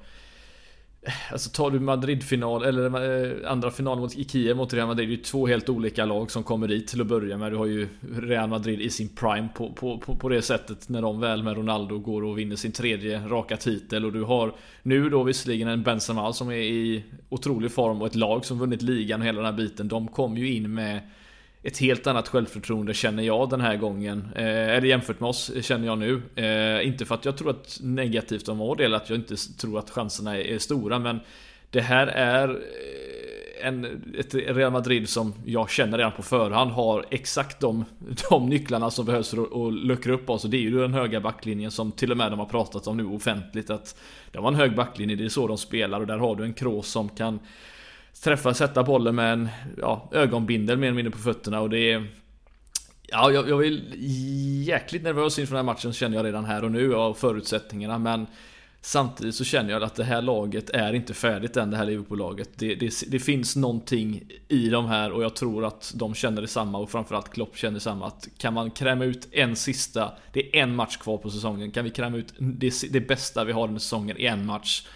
[1.32, 5.08] Alltså tar du Madrid-final eller eh, andra final mot Kiev mot Real Madrid.
[5.08, 7.52] Det är ju två helt olika lag som kommer dit till att börja med.
[7.52, 11.02] Du har ju Real Madrid i sin prime på, på, på, på det sättet när
[11.02, 14.04] de väl med Ronaldo går och vinner sin tredje raka titel.
[14.04, 18.14] Och du har nu då visserligen en Benzema som är i otrolig form och ett
[18.14, 19.88] lag som vunnit ligan och hela den här biten.
[19.88, 21.00] De kom ju in med
[21.66, 24.28] ett helt annat självförtroende känner jag den här gången.
[24.34, 26.22] Eh, eller jämfört med oss känner jag nu.
[26.34, 29.78] Eh, inte för att jag tror att negativt om vår del, att jag inte tror
[29.78, 31.20] att chanserna är, är stora, men
[31.70, 37.04] det här är eh, en, ett Real Madrid som jag känner redan på förhand har
[37.10, 37.84] exakt de,
[38.30, 40.44] de nycklarna som behövs för att, och luckra upp oss.
[40.44, 42.96] Och det är ju den höga backlinjen som till och med de har pratat om
[42.96, 43.70] nu offentligt.
[43.70, 43.96] Att
[44.30, 46.54] det var en hög backlinje, det är så de spelar och där har du en
[46.54, 47.38] Kroos som kan
[48.22, 49.48] träffa, sätta bollen med en
[49.78, 52.06] ja, ögonbindel mer eller mindre på fötterna och det är
[53.08, 53.80] Ja, jag, jag är
[54.64, 58.26] jäkligt nervös inför den här matchen känner jag redan här och nu av förutsättningarna men
[58.86, 62.50] Samtidigt så känner jag att det här laget är inte färdigt än, det här Liverpool-laget.
[62.54, 66.78] Det, det, det, finns någonting i de här och jag tror att de känner detsamma
[66.78, 68.06] och framförallt Klopp känner detsamma.
[68.06, 71.70] Att kan man kräma ut en sista, det är en match kvar på säsongen.
[71.70, 74.86] Kan vi kräma ut det, det bästa vi har den säsongen i en match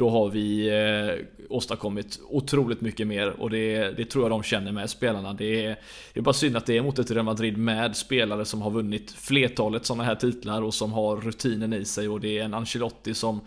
[0.00, 4.72] då har vi eh, åstadkommit otroligt mycket mer och det, det, tror jag de känner
[4.72, 5.32] med spelarna.
[5.32, 5.76] Det är,
[6.12, 8.70] det är bara synd att det är mot ett Real Madrid med spelare som har
[8.70, 12.54] vunnit flertalet sådana här titlar och som har rutinen i sig och det är en
[12.54, 13.40] Ancelotti som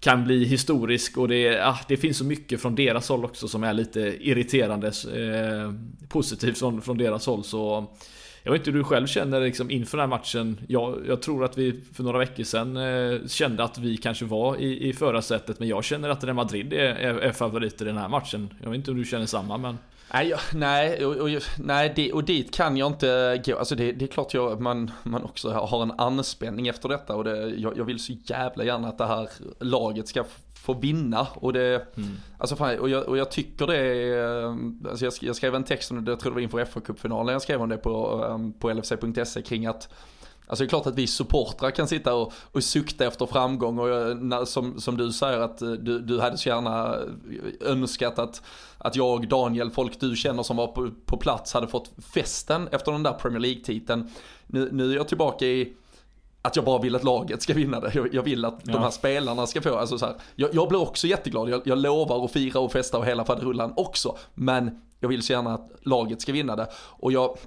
[0.00, 3.64] kan bli historisk och det, ah, det finns så mycket från deras håll också som
[3.64, 5.72] är lite irriterande eh,
[6.08, 7.86] positivt från, från deras håll så
[8.44, 10.60] jag vet inte hur du själv känner liksom inför den här matchen.
[10.68, 14.56] Jag, jag tror att vi för några veckor sedan eh, kände att vi kanske var
[14.56, 15.58] i, i förarsätet.
[15.58, 18.54] Men jag känner att Real Madrid är, är, är favoriter i den här matchen.
[18.62, 19.78] Jag vet inte om du känner samma men...
[20.14, 23.58] Nej, jag, nej, och, och, nej det, och dit kan jag inte gå.
[23.58, 27.24] Alltså det, det är klart jag, man, man också har en anspänning efter detta och
[27.24, 29.28] det, jag, jag vill så jävla gärna att det här
[29.60, 31.26] laget ska få vinna.
[31.34, 32.10] Och det, mm.
[32.38, 34.46] alltså fan, och, jag, och jag tycker det är,
[34.88, 37.62] alltså jag, skrev en text om det, jag tror det var inför FA-cupfinalen, jag skrev
[37.62, 39.88] om det på, um, på lfc.se kring att
[40.46, 44.16] Alltså det är klart att vi supportrar kan sitta och, och sukta efter framgång och
[44.16, 46.96] när, som, som du säger att eh, du, du hade så gärna
[47.60, 48.42] önskat att,
[48.78, 52.92] att jag, Daniel, folk du känner som var på, på plats hade fått festen efter
[52.92, 54.10] den där Premier League-titeln.
[54.46, 55.72] Nu, nu är jag tillbaka i
[56.42, 57.94] att jag bara vill att laget ska vinna det.
[57.94, 58.72] Jag, jag vill att ja.
[58.72, 61.78] de här spelarna ska få, alltså så här, jag, jag blir också jätteglad, jag, jag
[61.78, 64.16] lovar att fira och festa och hela faderullan också.
[64.34, 66.68] Men jag vill så gärna att laget ska vinna det.
[66.74, 67.38] Och jag,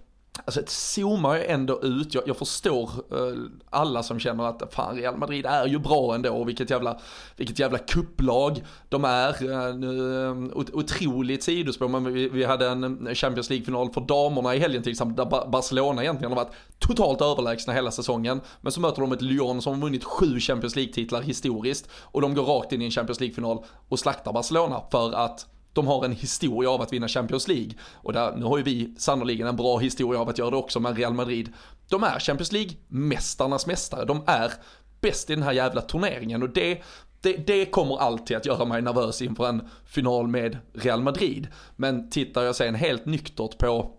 [0.45, 4.95] Alltså ett zoomar ju ändå ut, jag, jag förstår uh, alla som känner att fan
[4.95, 6.99] Real Madrid är ju bra ändå, vilket jävla,
[7.35, 9.43] vilket jävla kupplag de är.
[9.43, 14.91] Uh, otroligt sidospår, men vi, vi hade en Champions League-final för damerna i helgen till
[14.91, 18.41] exempel, där Barcelona egentligen har varit totalt överlägsna hela säsongen.
[18.61, 22.35] Men så möter de ett Lyon som har vunnit sju Champions League-titlar historiskt och de
[22.35, 25.45] går rakt in i en Champions League-final och slaktar Barcelona för att
[25.77, 27.71] de har en historia av att vinna Champions League.
[27.93, 30.79] Och där, nu har ju vi sannoliken en bra historia av att göra det också,
[30.79, 31.53] men Real Madrid,
[31.89, 34.05] de är Champions League-mästarnas mästare.
[34.05, 34.53] De är
[35.01, 36.81] bäst i den här jävla turneringen och det,
[37.21, 41.47] det, det, kommer alltid att göra mig nervös inför en final med Real Madrid.
[41.75, 43.96] Men tittar jag sen helt nyktert på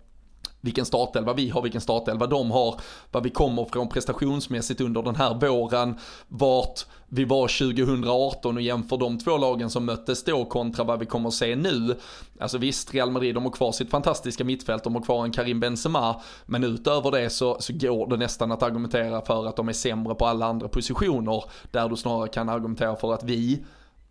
[0.61, 2.81] vilken startelva vi har, vilken startelva de har,
[3.13, 5.99] vad vi kommer från prestationsmässigt under den här våren,
[6.29, 11.07] vart vi var 2018 och jämför de två lagen som möttes då kontra vad vi
[11.07, 11.97] kommer att se nu.
[12.41, 15.61] Alltså visst, Real Madrid de har kvar sitt fantastiska mittfält, de har kvar en Karim
[15.61, 19.73] Benzema, men utöver det så, så går det nästan att argumentera för att de är
[19.73, 23.65] sämre på alla andra positioner, där du snarare kan argumentera för att vi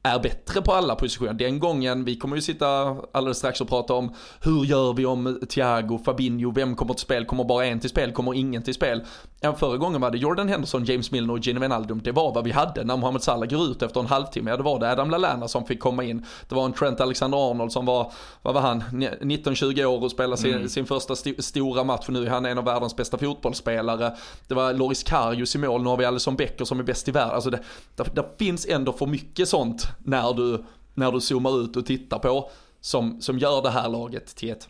[0.08, 1.34] är bättre på alla positioner.
[1.34, 5.40] Den gången, vi kommer ju sitta alldeles strax och prata om hur gör vi om
[5.50, 9.02] Thiago, Fabinho, vem kommer till spel, kommer bara en till spel, kommer ingen till spel.
[9.40, 12.02] Ja, förra gången var det Jordan Henderson, James Milner och Gini Wijnaldum.
[12.04, 14.52] Det var vad vi hade när Mohamed Salah går ut efter en halvtimme.
[14.52, 16.26] Ja, det var det Adam Lallana som fick komma in.
[16.50, 18.12] Det var en Trent Alexander-Arnold som var,
[18.42, 20.70] vad var han, 19-20 år och spelade sin, mm.
[20.70, 22.06] sin första st stora match.
[22.08, 24.16] Nu är han en av världens bästa fotbollsspelare.
[24.48, 27.12] Det var Loris Karius i mål, nu har vi Alisson Becker som är bäst i
[27.12, 27.36] världen.
[27.36, 27.60] Alltså det,
[27.96, 30.64] det, det finns ändå för mycket sånt när du,
[30.94, 32.50] när du zoomar ut och tittar på
[32.82, 34.68] som, som gör det här laget till ett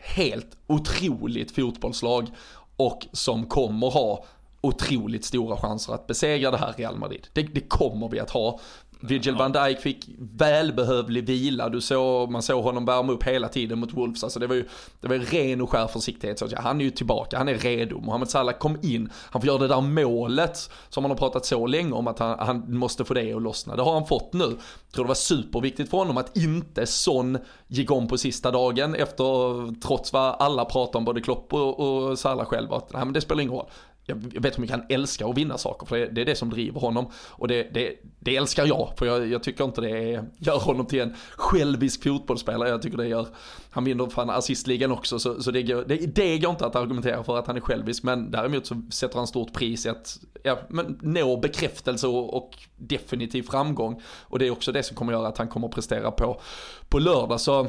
[0.00, 2.30] helt otroligt fotbollslag
[2.80, 4.24] och som kommer ha
[4.60, 7.26] otroligt stora chanser att besegra det här Real Madrid.
[7.32, 8.60] Det, det kommer vi att ha.
[9.00, 13.78] Virgil van Dijk fick välbehövlig vila, du såg, man såg honom värma upp hela tiden
[13.78, 14.24] mot Wolves.
[14.24, 14.68] Alltså det var ju,
[15.00, 16.38] det var ren och skär försiktighet.
[16.38, 18.00] Så han är ju tillbaka, han är redo.
[18.00, 21.66] Mohamed Salah kom in, han får göra det där målet som man har pratat så
[21.66, 23.76] länge om att han, han måste få det att lossna.
[23.76, 24.44] Det har han fått nu.
[24.44, 27.38] Jag tror det var superviktigt för honom att inte Son
[27.68, 32.18] gick om på sista dagen efter, trots vad alla pratar om, både Klopp och, och
[32.18, 33.66] Salah själv, att nej men det spelar ingen roll
[34.06, 36.80] jag vet hur mycket han älskar att vinna saker, för det, är det som driver
[36.80, 37.10] honom.
[37.28, 41.00] Och det, det, det älskar jag, för jag, jag, tycker inte det gör honom till
[41.00, 42.68] en självisk fotbollsspelare.
[42.68, 43.26] Jag tycker det gör,
[43.70, 47.24] han vinner fan assistligan också, så, så det, går, det, det går inte att argumentera
[47.24, 48.02] för att han är självisk.
[48.02, 52.58] Men däremot så sätter han stort pris i att ja, men nå bekräftelse och, och
[52.76, 54.02] definitiv framgång.
[54.04, 56.40] Och det är också det som kommer göra att han kommer att prestera på,
[56.88, 57.40] på lördag.
[57.40, 57.68] Så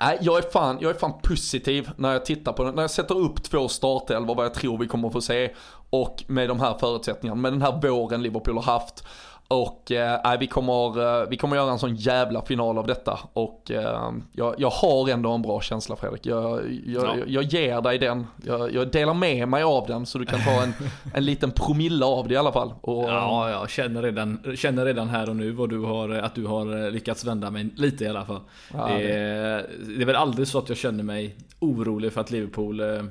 [0.00, 2.74] Nej, jag är, fan, jag är fan positiv när jag tittar på den.
[2.74, 5.50] När jag sätter upp två startelvor vad jag tror vi kommer få se.
[5.90, 9.04] Och med de här förutsättningarna, med den här våren Liverpool har haft.
[9.50, 13.18] Och eh, vi, kommer, eh, vi kommer göra en sån jävla final av detta.
[13.32, 16.26] Och eh, jag, jag har ändå en bra känsla Fredrik.
[16.26, 17.16] Jag, jag, ja.
[17.26, 18.26] jag ger dig den.
[18.44, 20.72] Jag, jag, delar med mig av den så du kan ta en,
[21.14, 22.74] en liten promille av det i alla fall.
[22.80, 26.46] Och, ja, jag känner redan, känner redan här och nu vad du har, att du
[26.46, 28.40] har eh, lyckats vända mig lite i alla fall.
[28.72, 32.30] Ja, det, är, det är väl aldrig så att jag känner mig orolig för att
[32.30, 33.04] Liverpool eh,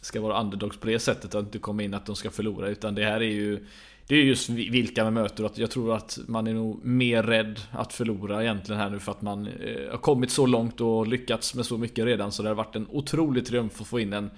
[0.00, 2.68] ska vara underdogs på det sättet och inte komma in att de ska förlora.
[2.68, 3.66] Utan det här är ju
[4.10, 5.50] det är just vilka man möter.
[5.54, 9.22] Jag tror att man är nog mer rädd att förlora egentligen här nu för att
[9.22, 12.32] man eh, har kommit så långt och lyckats med så mycket redan.
[12.32, 14.30] Så det har varit en otrolig triumf att få in en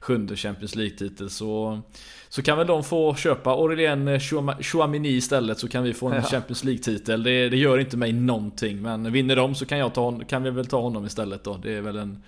[0.00, 1.30] sjunde Champions League-titel.
[1.30, 1.80] Så,
[2.28, 4.20] så kan väl de få köpa Aurelien
[4.60, 6.22] Chouamini istället så kan vi få en ja.
[6.22, 7.22] Champions League-titel.
[7.22, 8.82] Det, det, gör inte mig någonting.
[8.82, 11.56] Men vinner de så kan, jag ta, kan vi väl ta honom istället då.
[11.56, 12.22] Det är väl en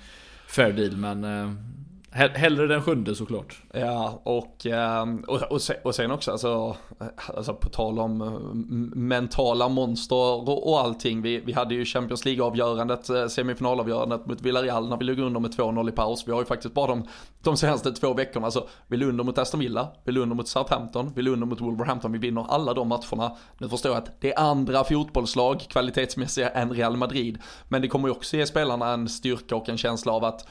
[0.46, 0.96] fair deal.
[0.96, 1.52] Men eh,
[2.14, 3.62] Hellre den sjunde såklart.
[3.72, 6.76] Ja, och, ehm, och, och, sen, och sen också alltså,
[7.34, 8.28] alltså på tal om eh,
[8.98, 11.22] mentala monster och, och allting.
[11.22, 15.50] Vi, vi hade ju Champions League-avgörandet, eh, semifinalavgörandet mot Villarreal när vi låg under med
[15.50, 16.24] 2-0 i paus.
[16.26, 17.08] Vi har ju faktiskt bara de,
[17.42, 20.48] de senaste två veckorna, alltså vi låg under mot Aston Villa, vi låg under mot
[20.48, 22.12] Southampton, vi låg under mot Wolverhampton.
[22.12, 23.36] Vi vinner alla de matcherna.
[23.58, 27.38] Nu förstår jag att det är andra fotbollslag kvalitetsmässiga än Real Madrid.
[27.68, 30.46] Men det kommer ju också ge spelarna en styrka och en känsla av att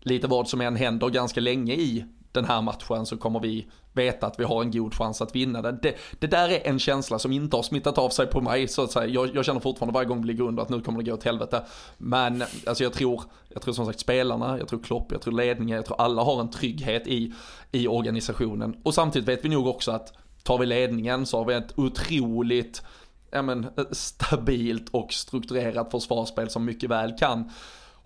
[0.00, 4.26] lite vad som än händer ganska länge i den här matchen så kommer vi veta
[4.26, 5.78] att vi har en god chans att vinna den.
[5.82, 8.82] Det, det där är en känsla som inte har smittat av sig på mig så
[8.82, 9.06] att säga.
[9.06, 11.24] Jag, jag känner fortfarande varje gång vi ligger under att nu kommer det gå åt
[11.24, 11.64] helvete.
[11.98, 15.76] Men alltså jag tror, jag tror som sagt spelarna, jag tror Klopp, jag tror ledningen,
[15.76, 17.32] jag tror alla har en trygghet i,
[17.72, 18.76] i organisationen.
[18.82, 22.82] Och samtidigt vet vi nog också att tar vi ledningen så har vi ett otroligt
[23.30, 27.50] ja men, stabilt och strukturerat försvarsspel som mycket väl kan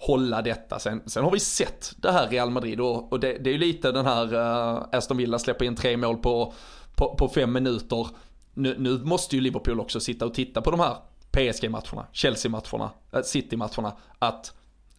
[0.03, 0.79] hålla detta.
[0.79, 3.59] Sen, sen har vi sett det här Real Madrid och, och det, det, är ju
[3.59, 6.55] lite den här uh, Aston Villa släpper in tre mål på,
[6.95, 8.07] på, på fem minuter.
[8.55, 10.97] Nu, nu, måste ju Liverpool också sitta och titta på de här
[11.31, 13.97] PSG-matcherna, Chelsea-matcherna, eh, City-matcherna.
[14.19, 14.53] Att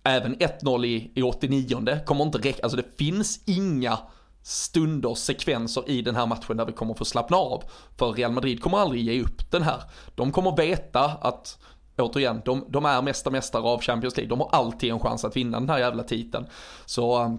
[0.03, 3.97] även 1-0 i, i 89 kommer inte räcka, alltså det finns inga
[4.43, 7.63] stunder, sekvenser i den här matchen där vi kommer få slappna av.
[7.97, 9.81] För Real Madrid kommer aldrig ge upp den här.
[10.15, 11.57] De kommer veta att
[11.97, 14.29] återigen, de, de är mesta mästare av Champions League.
[14.29, 16.45] De har alltid en chans att vinna den här jävla titeln.
[16.85, 17.33] Så eh,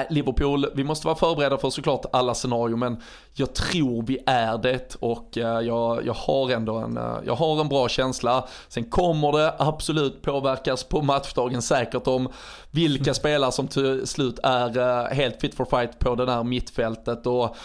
[0.00, 3.02] äh, Liverpool, vi måste vara förberedda för såklart alla scenarier men
[3.34, 7.60] jag tror vi är det och äh, jag, jag har ändå en, äh, jag har
[7.60, 8.48] en bra känsla.
[8.68, 12.28] Sen kommer det absolut påverkas på matchdagen säkert om
[12.70, 17.26] vilka spelare som till slut är äh, helt fit for fight på det där mittfältet
[17.26, 17.56] och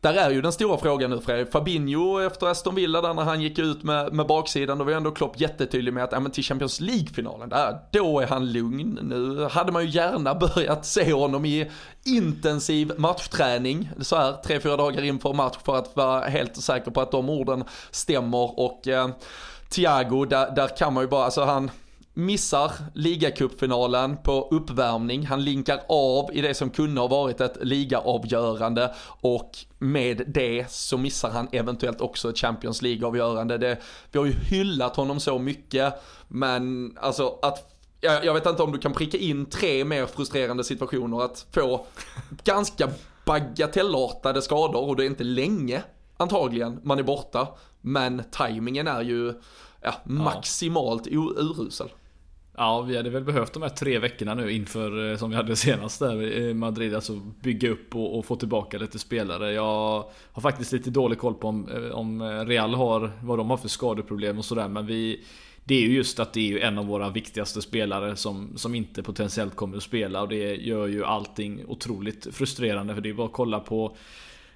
[0.00, 1.52] där är ju den stora frågan nu Fredrik.
[1.52, 4.96] Fabinho efter Aston Villa där när han gick ut med, med baksidan, då var ju
[4.96, 8.98] ändå Klopp jättetydlig med att, ja men till Champions League-finalen, där, då är han lugn.
[9.02, 11.70] Nu hade man ju gärna börjat se honom i
[12.04, 17.00] intensiv matchträning, så här tre, fyra dagar inför match för att vara helt säker på
[17.00, 19.08] att de orden stämmer och eh,
[19.70, 21.70] Thiago, där, där kan man ju bara, alltså han
[22.24, 25.26] missar ligacupfinalen på uppvärmning.
[25.26, 30.98] Han linkar av i det som kunde ha varit ett ligaavgörande och med det så
[30.98, 33.58] missar han eventuellt också ett Champions League-avgörande.
[33.58, 33.78] Det,
[34.12, 35.94] vi har ju hyllat honom så mycket,
[36.28, 40.64] men alltså att jag, jag vet inte om du kan pricka in tre mer frustrerande
[40.64, 41.86] situationer att få
[42.44, 42.88] ganska
[43.24, 45.82] bagatellartade skador och det är inte länge
[46.16, 47.48] antagligen man är borta.
[47.80, 49.34] Men tajmingen är ju
[49.82, 51.12] ja, maximalt ja.
[51.12, 51.88] urusel.
[52.60, 55.56] Ja, vi hade väl behövt de här tre veckorna nu inför, eh, som vi hade
[55.56, 59.52] senast där i Madrid, alltså bygga upp och, och, få tillbaka lite spelare.
[59.52, 63.50] Jag har faktiskt lite dålig koll på om, eh, om eh, Real har, vad de
[63.50, 65.24] har för skadeproblem och sådär, men vi
[65.64, 68.74] det är ju just att det är ju en av våra viktigaste spelare som, som
[68.74, 73.14] inte potentiellt kommer att spela och det gör ju allting otroligt frustrerande för det är
[73.14, 73.96] bara att kolla på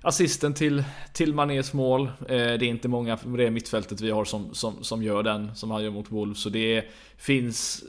[0.05, 2.03] assisten till, till Manés mål.
[2.07, 5.57] Eh, det är inte många på det mittfältet vi har som, som, som gör den,
[5.57, 6.39] som han gör mot Wolves.
[6.39, 6.85] Så det
[7.17, 7.85] finns...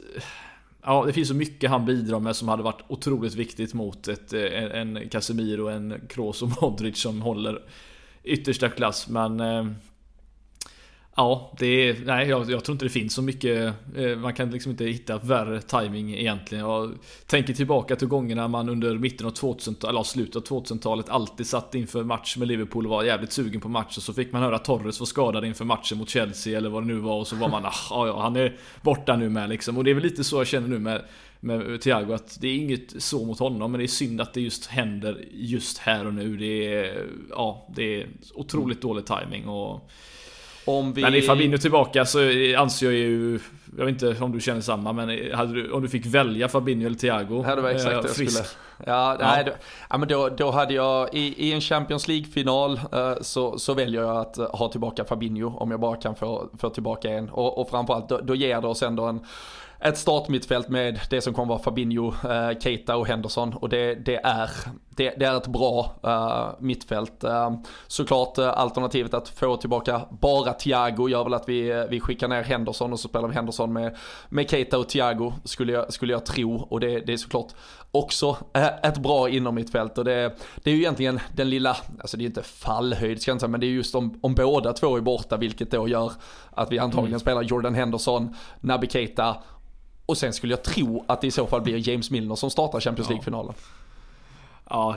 [0.88, 4.34] Ja, det finns så mycket han bidrar med som hade varit otroligt viktigt mot ett,
[4.34, 7.61] eh, en, en Casemiro, en Kroos och Modric som håller
[8.24, 9.07] yttersta klass.
[9.07, 9.66] Men eh,
[11.18, 14.51] Ja, det är, nej jag, jag, tror inte det finns så mycket eh, Man kan
[14.51, 16.91] liksom inte hitta värre timing egentligen Jag
[17.26, 21.76] tänker tillbaka till gångerna man under mitten av 2000-talet, eller slutet av 2000-talet Alltid satt
[21.76, 24.55] inför match med Liverpool och var jävligt sugen på match Och så fick man höra
[24.55, 27.36] att Torres var skadad inför matchen mot Chelsea eller vad det nu var Och så
[27.36, 30.24] var man ah, ja, han är borta nu med liksom Och det är väl lite
[30.24, 31.01] så jag känner nu med
[31.39, 34.41] med Thiago att det är inget så mot honom men det är synd att det
[34.41, 36.38] just händer just här och nu.
[36.38, 39.89] Det är, ja, det är otroligt dålig timing och
[40.66, 41.01] om vi...
[41.01, 42.20] Men är Fabinho tillbaka så
[42.57, 43.39] anser jag ju...
[43.78, 45.07] Jag vet inte om du känner samma men
[45.53, 47.43] du, om du fick välja Fabinho eller Thiago?
[47.47, 48.45] Ja det var exakt det jag skulle...
[48.86, 49.28] Ja, ja.
[49.28, 49.51] Nej, då,
[49.89, 54.01] ja men då, då hade jag i, i en Champions League-final eh, så, så väljer
[54.01, 57.30] jag att ha tillbaka Fabinho om jag bara kan få, få tillbaka en.
[57.30, 59.20] Och, och framförallt då, då ger det oss ändå en
[59.80, 63.53] ett startmittfält med det som kommer vara Fabinho, eh, Keita och Henderson.
[63.53, 64.49] Och det, det är,
[64.96, 67.24] det, det, är ett bra uh, mittfält.
[67.24, 67.56] Uh,
[67.88, 72.43] såklart uh, alternativet att få tillbaka bara Thiago gör väl att vi, vi skickar ner
[72.43, 73.98] Henderson och så spelar vi Henderson med,
[74.30, 76.56] med Keita och Thiago skulle jag, skulle jag tro.
[76.56, 77.54] Och det, det är såklart
[77.91, 78.38] också
[78.84, 79.98] ett bra innermittfält.
[79.98, 83.36] Och det, det är ju egentligen den lilla, alltså det är inte fallhöjd ska jag
[83.36, 86.12] inte säga, men det är just om, om båda två är borta vilket då gör
[86.52, 87.20] att vi antagligen mm.
[87.20, 89.36] spelar Jordan Henderson, Naby Keita
[90.06, 92.80] och sen skulle jag tro att det i så fall blir James Milner som startar
[92.80, 93.54] Champions League-finalen.
[93.58, 93.85] Ja,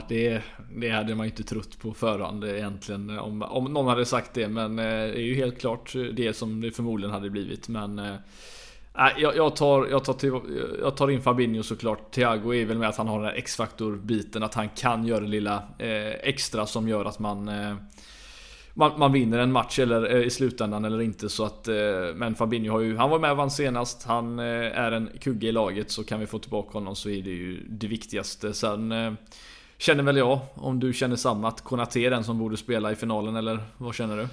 [0.09, 0.41] det,
[0.75, 4.47] det hade man ju inte trott på förhand egentligen om, om någon hade sagt det.
[4.47, 7.67] Men eh, det är ju helt klart det som det förmodligen hade blivit.
[7.67, 8.15] Men äh,
[9.17, 10.39] jag, jag, tar, jag, tar till,
[10.81, 12.11] jag tar in Fabinho såklart.
[12.11, 14.43] Thiago är väl med att han har den här X-faktor biten.
[14.43, 17.75] Att han kan göra det lilla eh, extra som gör att man eh,
[18.73, 21.75] man, man, vinner en match eller, eh, i slutändan eller inte så att eh,
[22.15, 24.45] Men Fabinho har ju, han var med och vann senast Han eh,
[24.79, 27.63] är en kugge i laget så kan vi få tillbaka honom så är det ju
[27.69, 29.13] det viktigaste Sen eh,
[29.81, 32.95] Känner väl jag, om du känner samma, att Konate är den som borde spela i
[32.95, 34.27] finalen eller vad känner du?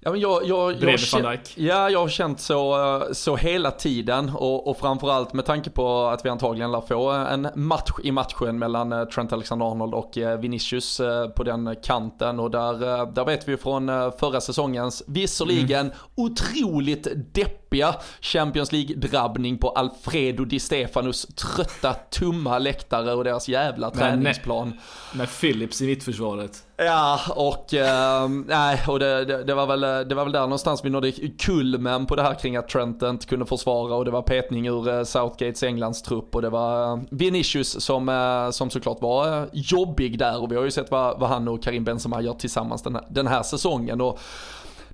[0.00, 4.68] Ja, men jag, jag, jag, jag ja, jag har känt så, så hela tiden och,
[4.68, 8.92] och framförallt med tanke på att vi antagligen lär få en match i matchen mellan
[8.92, 13.56] eh, Trent Alexander-Arnold och eh, Vinicius eh, på den kanten och där, där vet vi
[13.56, 13.86] från
[14.18, 15.96] förra säsongens visserligen mm.
[16.14, 17.34] otroligt
[17.74, 24.80] deppiga Champions League-drabbning på Alfredo Di Stefanos trötta tumma läktare och deras jävla träningsplan.
[25.14, 26.62] Med, Philips i mittförsvaret.
[26.76, 30.84] Ja, och, eh, nej, och det, det, det, var väl, det var väl där någonstans
[30.84, 34.22] vi nådde kulmen på det här kring att Trent inte kunde försvara och det var
[34.22, 39.02] petning ur eh, Southgates Englands trupp och det var eh, Vinicius som, eh, som såklart
[39.02, 42.34] var jobbig där och vi har ju sett vad, vad han och Karim Benzema gör
[42.34, 44.00] tillsammans den här, den här säsongen.
[44.00, 44.18] Och,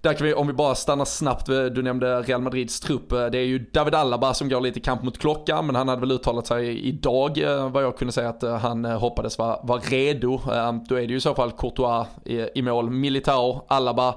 [0.01, 3.13] där kan vi, om vi bara stannar snabbt, du nämnde Real Madrids trupp.
[3.13, 6.01] Eh, det är ju David Alaba som går lite kamp mot klockan, men han hade
[6.01, 9.81] väl uttalat sig idag, eh, vad jag kunde säga, att eh, han hoppades vara var
[9.81, 10.41] redo.
[10.89, 14.15] Då är det ju i så fall Courtois i, i mål, Militao, Alaba.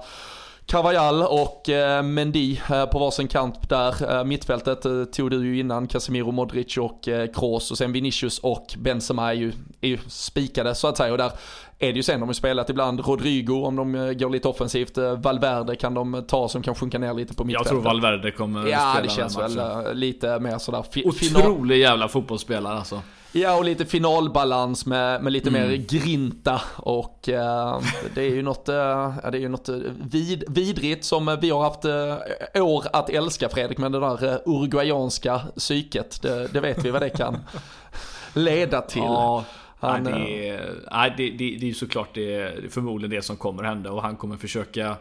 [0.65, 4.17] Cavajal och eh, Mendy eh, på varsin kant där.
[4.17, 8.39] Eh, mittfältet eh, tog du ju innan, Casemiro, Modric och eh, Kroos och sen Vinicius
[8.39, 11.11] och Benzema är ju, är ju spikade så att säga.
[11.11, 11.31] Och där
[11.79, 14.97] är det ju sen de har spelat ibland Rodrigo om de eh, går lite offensivt.
[14.97, 17.71] Eh, Valverde kan de ta som kan sjunka ner lite på mittfältet.
[17.71, 20.85] Jag tror Valverde kommer ja, spela Ja det känns väl eh, lite mer sådär.
[21.05, 23.01] Otrolig jävla fotbollsspelare alltså.
[23.35, 25.61] Ja och lite finalbalans med, med lite mm.
[25.61, 27.79] mer grinta och uh,
[28.15, 29.69] det är ju något, ja, det är ju något
[30.11, 35.41] vid, vidrigt som vi har haft uh, år att älska Fredrik med det där uruguayanska
[35.57, 36.21] psyket.
[36.21, 37.39] Det, det vet vi vad det kan
[38.33, 39.01] leda till.
[39.01, 39.43] Ja.
[39.87, 43.63] Han, nej, det, är, nej, det, det, det är såklart det, förmodligen det som kommer
[43.63, 44.97] hända och han kommer försöka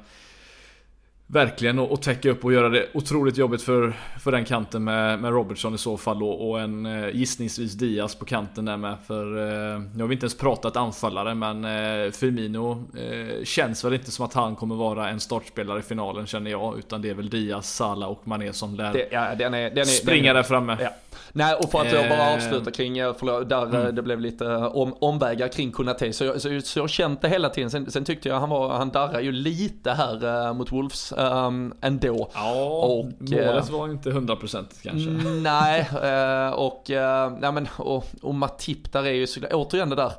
[1.33, 5.33] Verkligen och, täcka upp och göra det otroligt jobbigt för, för den kanten med, med
[5.33, 8.97] Robertson i så fall och, och en eh, gissningsvis Diaz på kanten där med.
[9.07, 13.95] För eh, nu har vi inte ens pratat anfallare men eh, Firmino eh, känns väl
[13.95, 16.79] inte som att han kommer vara en startspelare i finalen känner jag.
[16.79, 19.79] Utan det är väl Diaz, Salah och Mané som lär det, ja, den är, den
[19.79, 20.77] är, springa den är, där framme.
[20.81, 20.91] Ja.
[21.33, 22.35] Nej och för att jag bara eh.
[22.35, 23.95] avsluta kring, eh, förlåt, där mm.
[23.95, 26.13] det blev lite om, omvägar kring Konate.
[26.13, 27.71] Så, så, så jag känt det hela tiden.
[27.71, 32.31] Sen, sen tyckte jag han var, han darrar ju lite här mot Wolves um, ändå.
[32.35, 32.55] Ja,
[32.85, 35.11] och, målet var inte 100% kanske.
[35.31, 39.97] Nej, uh, och, uh, nej men, och, och Matip där är ju så, återigen det
[39.97, 40.13] där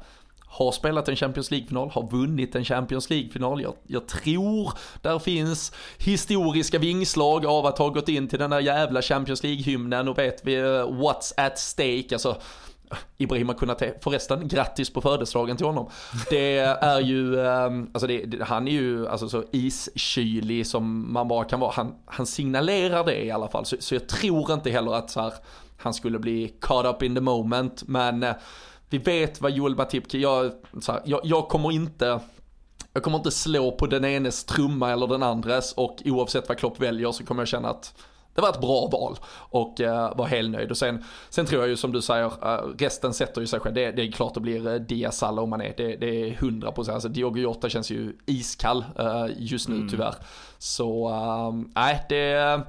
[0.54, 3.62] har spelat en Champions League-final, har vunnit en Champions League-final.
[3.62, 8.60] Jag, jag, tror där finns historiska vingslag av att ha gått in till den där
[8.60, 12.08] jävla Champions League-hymnen och vet vi eh, what's at stake.
[12.12, 12.38] Alltså,
[13.18, 15.90] Ibrahima Konate, förresten grattis på födelsedagen till honom.
[16.30, 21.44] Det är ju, ehm, alltså det, han är ju alltså så iskylig som man bara
[21.44, 21.72] kan vara.
[21.72, 23.66] Han, han signalerar det i alla fall.
[23.66, 25.34] Så, så jag tror inte heller att så här,
[25.78, 27.84] han skulle bli caught up in the moment.
[27.88, 28.36] Men eh,
[28.90, 30.52] vi vet vad Joel Matip, jag,
[30.88, 32.20] här, jag, jag kommer inte
[32.94, 36.80] jag kommer inte slå på den enes trumma eller den andres och oavsett vad Klopp
[36.80, 37.94] väljer så kommer jag känna att
[38.36, 40.72] det var ett bra val och uh, var helt nöjd.
[40.72, 43.76] Och sen, sen tror jag ju som du säger, uh, resten sätter ju sig själv.
[43.76, 45.74] Det, det är klart det blir uh, Diaz om man är.
[45.78, 46.94] Det, det är hundra procent.
[46.94, 49.90] Alltså Diogo Jota känns ju iskall uh, just nu mm.
[49.90, 50.16] tyvärr.
[50.58, 51.12] Så
[51.76, 52.62] nej, det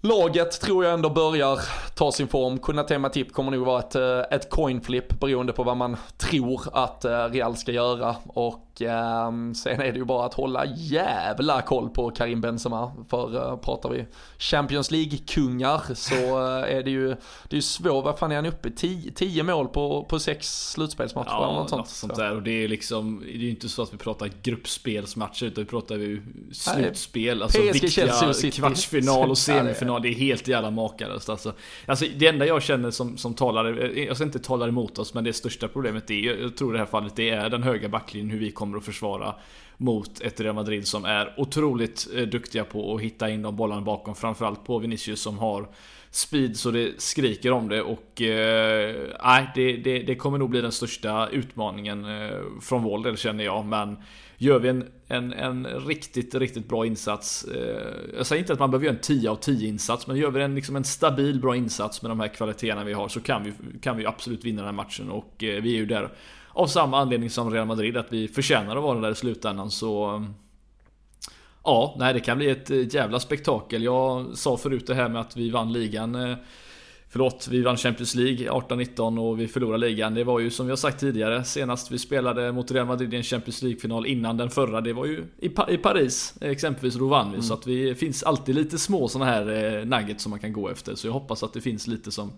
[0.00, 1.60] Laget tror jag ändå börjar
[1.94, 2.58] ta sin form.
[2.58, 3.94] Kunna Matip kommer nog vara ett,
[4.32, 8.16] ett coin flip beroende på vad man tror att Real ska göra.
[8.26, 12.92] Och eh, sen är det ju bara att hålla jävla koll på Karim Benzema.
[13.08, 14.06] För uh, pratar vi
[14.38, 18.46] Champions League-kungar så uh, är det ju, det är ju svårt, vad fan är han
[18.46, 18.70] uppe?
[18.70, 21.80] 10 mål på, på sex slutspelsmatcher ja, eller något sånt.
[21.80, 22.36] Något sånt där.
[22.36, 25.70] Och det är liksom, det är ju inte så att vi pratar gruppspelsmatcher utan vi
[25.70, 26.22] pratar ju
[26.52, 27.42] slutspel.
[27.42, 31.52] alltså PSG, viktiga Chelsea, kvartsfinal och semifinal det är helt jävla makalöst alltså.
[31.86, 32.04] alltså.
[32.16, 35.32] Det enda jag känner som, som talar, jag ska inte tala emot oss men det
[35.32, 38.38] största problemet är, jag tror i det här fallet, det är den höga backlinjen, hur
[38.38, 39.34] vi kommer att försvara
[39.76, 43.80] mot ett Real Madrid som är otroligt eh, duktiga på att hitta in de bollarna
[43.80, 44.14] bakom.
[44.14, 45.68] Framförallt på Vinicius som har
[46.10, 50.72] speed så det skriker om det och eh, det, det, det, kommer nog bli den
[50.72, 53.64] största utmaningen eh, från vår del känner jag.
[53.64, 53.96] Men
[54.38, 57.44] gör vi en, en, en riktigt, riktigt bra insats.
[57.44, 60.30] Eh, jag säger inte att man behöver göra en 10 av 10 insats, men gör
[60.30, 63.44] vi en, liksom en stabil bra insats med de här kvaliteterna vi har så kan
[63.44, 66.12] vi, kan vi absolut vinna den här matchen och eh, vi är ju där
[66.48, 70.24] av samma anledning som Real Madrid, att vi förtjänar att vara där i slutändan så...
[71.64, 73.82] Ja, nej det kan bli ett eh, jävla spektakel.
[73.82, 76.36] Jag sa förut det här med att vi vann ligan
[77.16, 80.14] Förlåt, vi vann Champions League 18-19 och vi förlorade ligan.
[80.14, 83.16] Det var ju som vi har sagt tidigare, senast vi spelade mot Real Madrid i
[83.16, 87.06] en Champions League-final innan den förra, det var ju i, pa i Paris exempelvis, då
[87.06, 87.34] vann vi.
[87.34, 87.42] Mm.
[87.42, 90.68] Så att vi finns alltid lite små sådana här eh, nuggets som man kan gå
[90.68, 90.94] efter.
[90.94, 92.32] Så jag hoppas att det finns lite som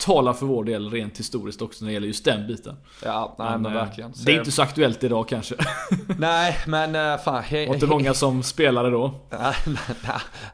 [0.00, 2.76] talar för vår del rent historiskt också när det gäller just den biten.
[3.04, 4.12] Ja, nej men, men eh, verkligen.
[4.26, 5.54] Det är inte så aktuellt idag kanske.
[6.18, 7.42] Nej, men uh, fan.
[7.42, 9.14] He, var inte många som spelade då.
[9.30, 9.54] nej,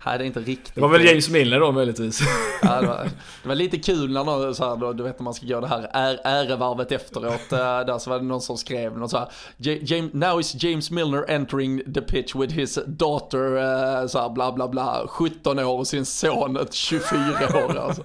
[0.05, 0.75] nej, det är inte riktigt.
[0.75, 2.21] Det var väl James Milner då möjligtvis.
[2.63, 3.09] ja, det, var,
[3.43, 5.61] det var lite kul när någon så här, då, du vet när man ska göra
[5.61, 7.53] det här är, ärevarvet efteråt.
[7.53, 9.29] Uh, där så var det någon som skrev något så här.
[9.59, 14.69] James, now is James Milner entering the pitch with his daughter, så här, bla bla
[14.69, 17.21] bla, 17 år och sin son 24
[17.55, 17.77] år.
[17.79, 18.03] Alltså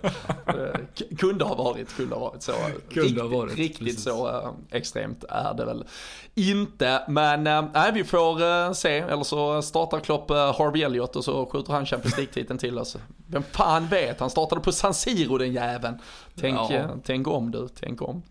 [1.31, 2.53] kunde ha varit, kunde ha varit så.
[2.89, 4.03] Kunde ha varit, riktigt precis.
[4.03, 5.85] så äh, extremt är det väl
[6.35, 7.03] inte.
[7.07, 11.73] Men äh, vi får äh, se, eller så startar Klopp Harvey Elliot och så skjuter
[11.73, 12.97] han Champions League-titeln till oss.
[13.27, 15.97] Vem fan vet, han startade på San Siro den jäveln.
[16.35, 16.89] Tänk, ja.
[17.03, 18.23] tänk om du, tänk om.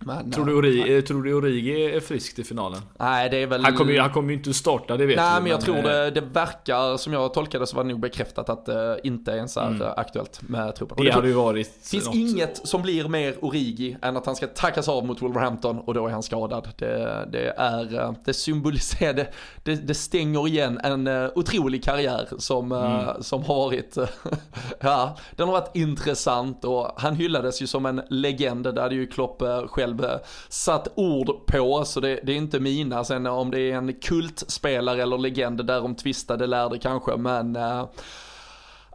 [0.00, 2.80] Men, tror, du Origi, tror du Origi är frisk till finalen?
[2.98, 3.64] Nej det är väl...
[3.64, 5.82] Han kommer ju, han kommer ju inte starta, det vet Nej vi, men jag tror
[5.82, 9.56] det, det verkar, som jag tolkade så var det nog bekräftat att det inte ens
[9.56, 9.88] är mm.
[9.96, 10.96] aktuellt med truppen.
[10.96, 11.74] Det, det hade ju varit...
[11.82, 12.14] Det finns något...
[12.14, 16.06] inget som blir mer Origi än att han ska tackas av mot Wolverhampton och då
[16.06, 16.68] är han skadad.
[16.76, 19.32] Det, det är, det symboliserar, det,
[19.62, 23.22] det, det stänger igen en otrolig karriär som, mm.
[23.22, 23.96] som har varit,
[24.80, 29.06] ja, den har varit intressant och han hyllades ju som en legend, det hade ju
[29.06, 30.18] Klopp själv själv eh,
[30.48, 33.04] satt ord på, så det, det, är inte mina.
[33.04, 37.84] Sen om det är en kultspelare eller legend, därom tvistade lärde kanske, men äh,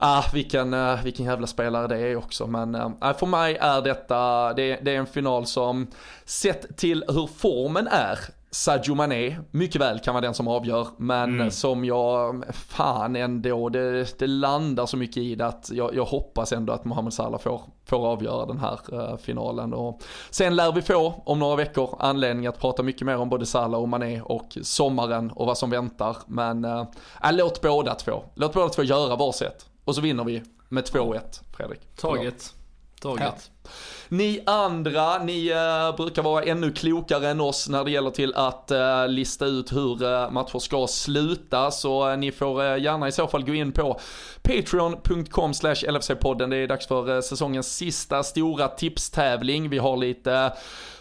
[0.03, 2.47] Ah, vilken, eh, vilken jävla spelare det är också.
[2.47, 5.87] Men äh, för mig är detta, det, det, är en final som,
[6.25, 8.19] sett till hur formen är,
[8.53, 10.87] Sadio Mané mycket väl kan vara den som avgör.
[10.97, 11.51] Men mm.
[11.51, 16.51] som jag, fan ändå, det, det, landar så mycket i det att jag, jag hoppas
[16.51, 19.73] ändå att Mohamed Salah får, får avgöra den här uh, finalen.
[19.73, 23.45] Och sen lär vi få om några veckor anledning att prata mycket mer om både
[23.45, 26.17] Salah och Mané och sommaren och vad som väntar.
[26.25, 26.85] Men uh,
[27.31, 29.65] låt båda två, låt båda två göra varsitt.
[29.85, 31.19] Och så vinner vi med 2-1
[31.57, 31.79] Fredrik.
[31.95, 32.53] Taget.
[33.01, 33.51] Taget.
[33.63, 33.69] Ja.
[34.13, 38.71] Ni andra, ni uh, brukar vara ännu klokare än oss när det gäller till att
[38.71, 41.71] uh, lista ut hur uh, matcher ska sluta.
[41.71, 43.99] Så ni får gärna i så fall gå in på
[44.41, 46.49] patreon.com slash LFC-podden.
[46.49, 49.69] Det är dags för säsongens sista stora tipstävling.
[49.69, 50.51] Vi har lite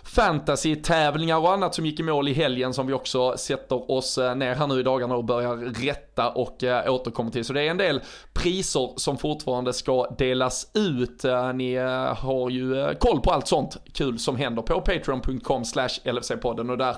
[0.03, 4.55] fantasy-tävlingar och annat som gick i mål i helgen som vi också sätter oss ner
[4.55, 7.45] här nu i dagarna och börjar rätta och äh, återkommer till.
[7.45, 8.01] Så det är en del
[8.33, 11.25] priser som fortfarande ska delas ut.
[11.25, 15.89] Äh, ni äh, har ju koll på allt sånt kul som händer på patreon.com slash
[16.05, 16.97] LFC-podden och där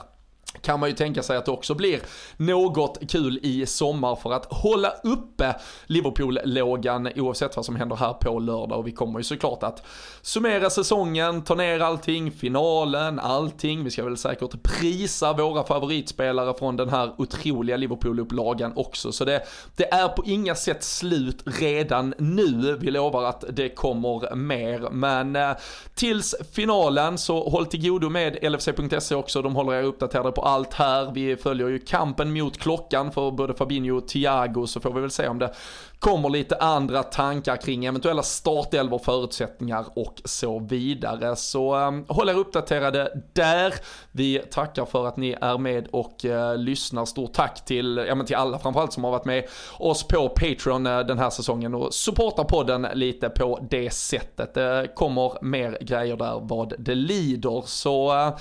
[0.61, 2.01] kan man ju tänka sig att det också blir
[2.37, 5.55] något kul i sommar för att hålla uppe
[5.87, 9.83] Liverpool-lågan oavsett vad som händer här på lördag och vi kommer ju såklart att
[10.23, 13.85] summera säsongen, ta ner allting, finalen, allting.
[13.85, 19.43] Vi ska väl säkert prisa våra favoritspelare från den här otroliga Liverpool-upplagan också så det,
[19.77, 22.77] det är på inga sätt slut redan nu.
[22.81, 25.51] Vi lovar att det kommer mer men eh,
[25.95, 29.43] tills finalen så håll till godo med LFC.se också.
[29.43, 31.13] De håller er uppdaterade på allt här.
[31.15, 35.11] Vi följer ju kampen mot klockan för både Fabinho och Thiago så får vi väl
[35.11, 35.55] se om det
[36.03, 41.37] kommer lite andra tankar kring eventuella startelvor, förutsättningar och så vidare.
[41.37, 43.75] Så um, håll er uppdaterade där.
[44.13, 47.05] Vi tackar för att ni är med och uh, lyssnar.
[47.05, 49.45] Stort tack till, ja, men till alla framförallt som har varit med
[49.79, 54.55] oss på Patreon uh, den här säsongen och supportar podden lite på det sättet.
[54.55, 57.63] Det kommer mer grejer där vad det lider.
[57.67, 58.37] Så uh,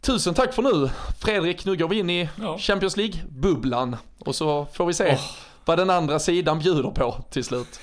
[0.00, 0.90] Tusen tack för nu.
[1.18, 2.58] Fredrik, nu går vi in i ja.
[2.58, 3.96] Champions League-bubblan.
[4.18, 5.20] Och så får vi se oh.
[5.64, 7.80] vad den andra sidan bjuder på till slut.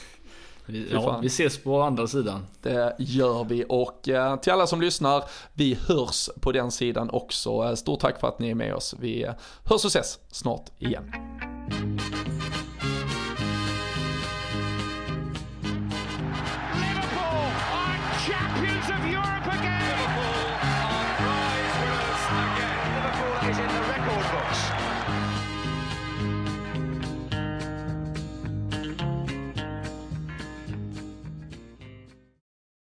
[0.65, 2.45] Vi, ja, vi ses på andra sidan.
[2.61, 7.49] Det gör vi och eh, till alla som lyssnar, vi hörs på den sidan också.
[7.49, 8.95] Eh, stort tack för att ni är med oss.
[8.99, 9.31] Vi eh,
[9.63, 11.13] hörs och ses snart igen.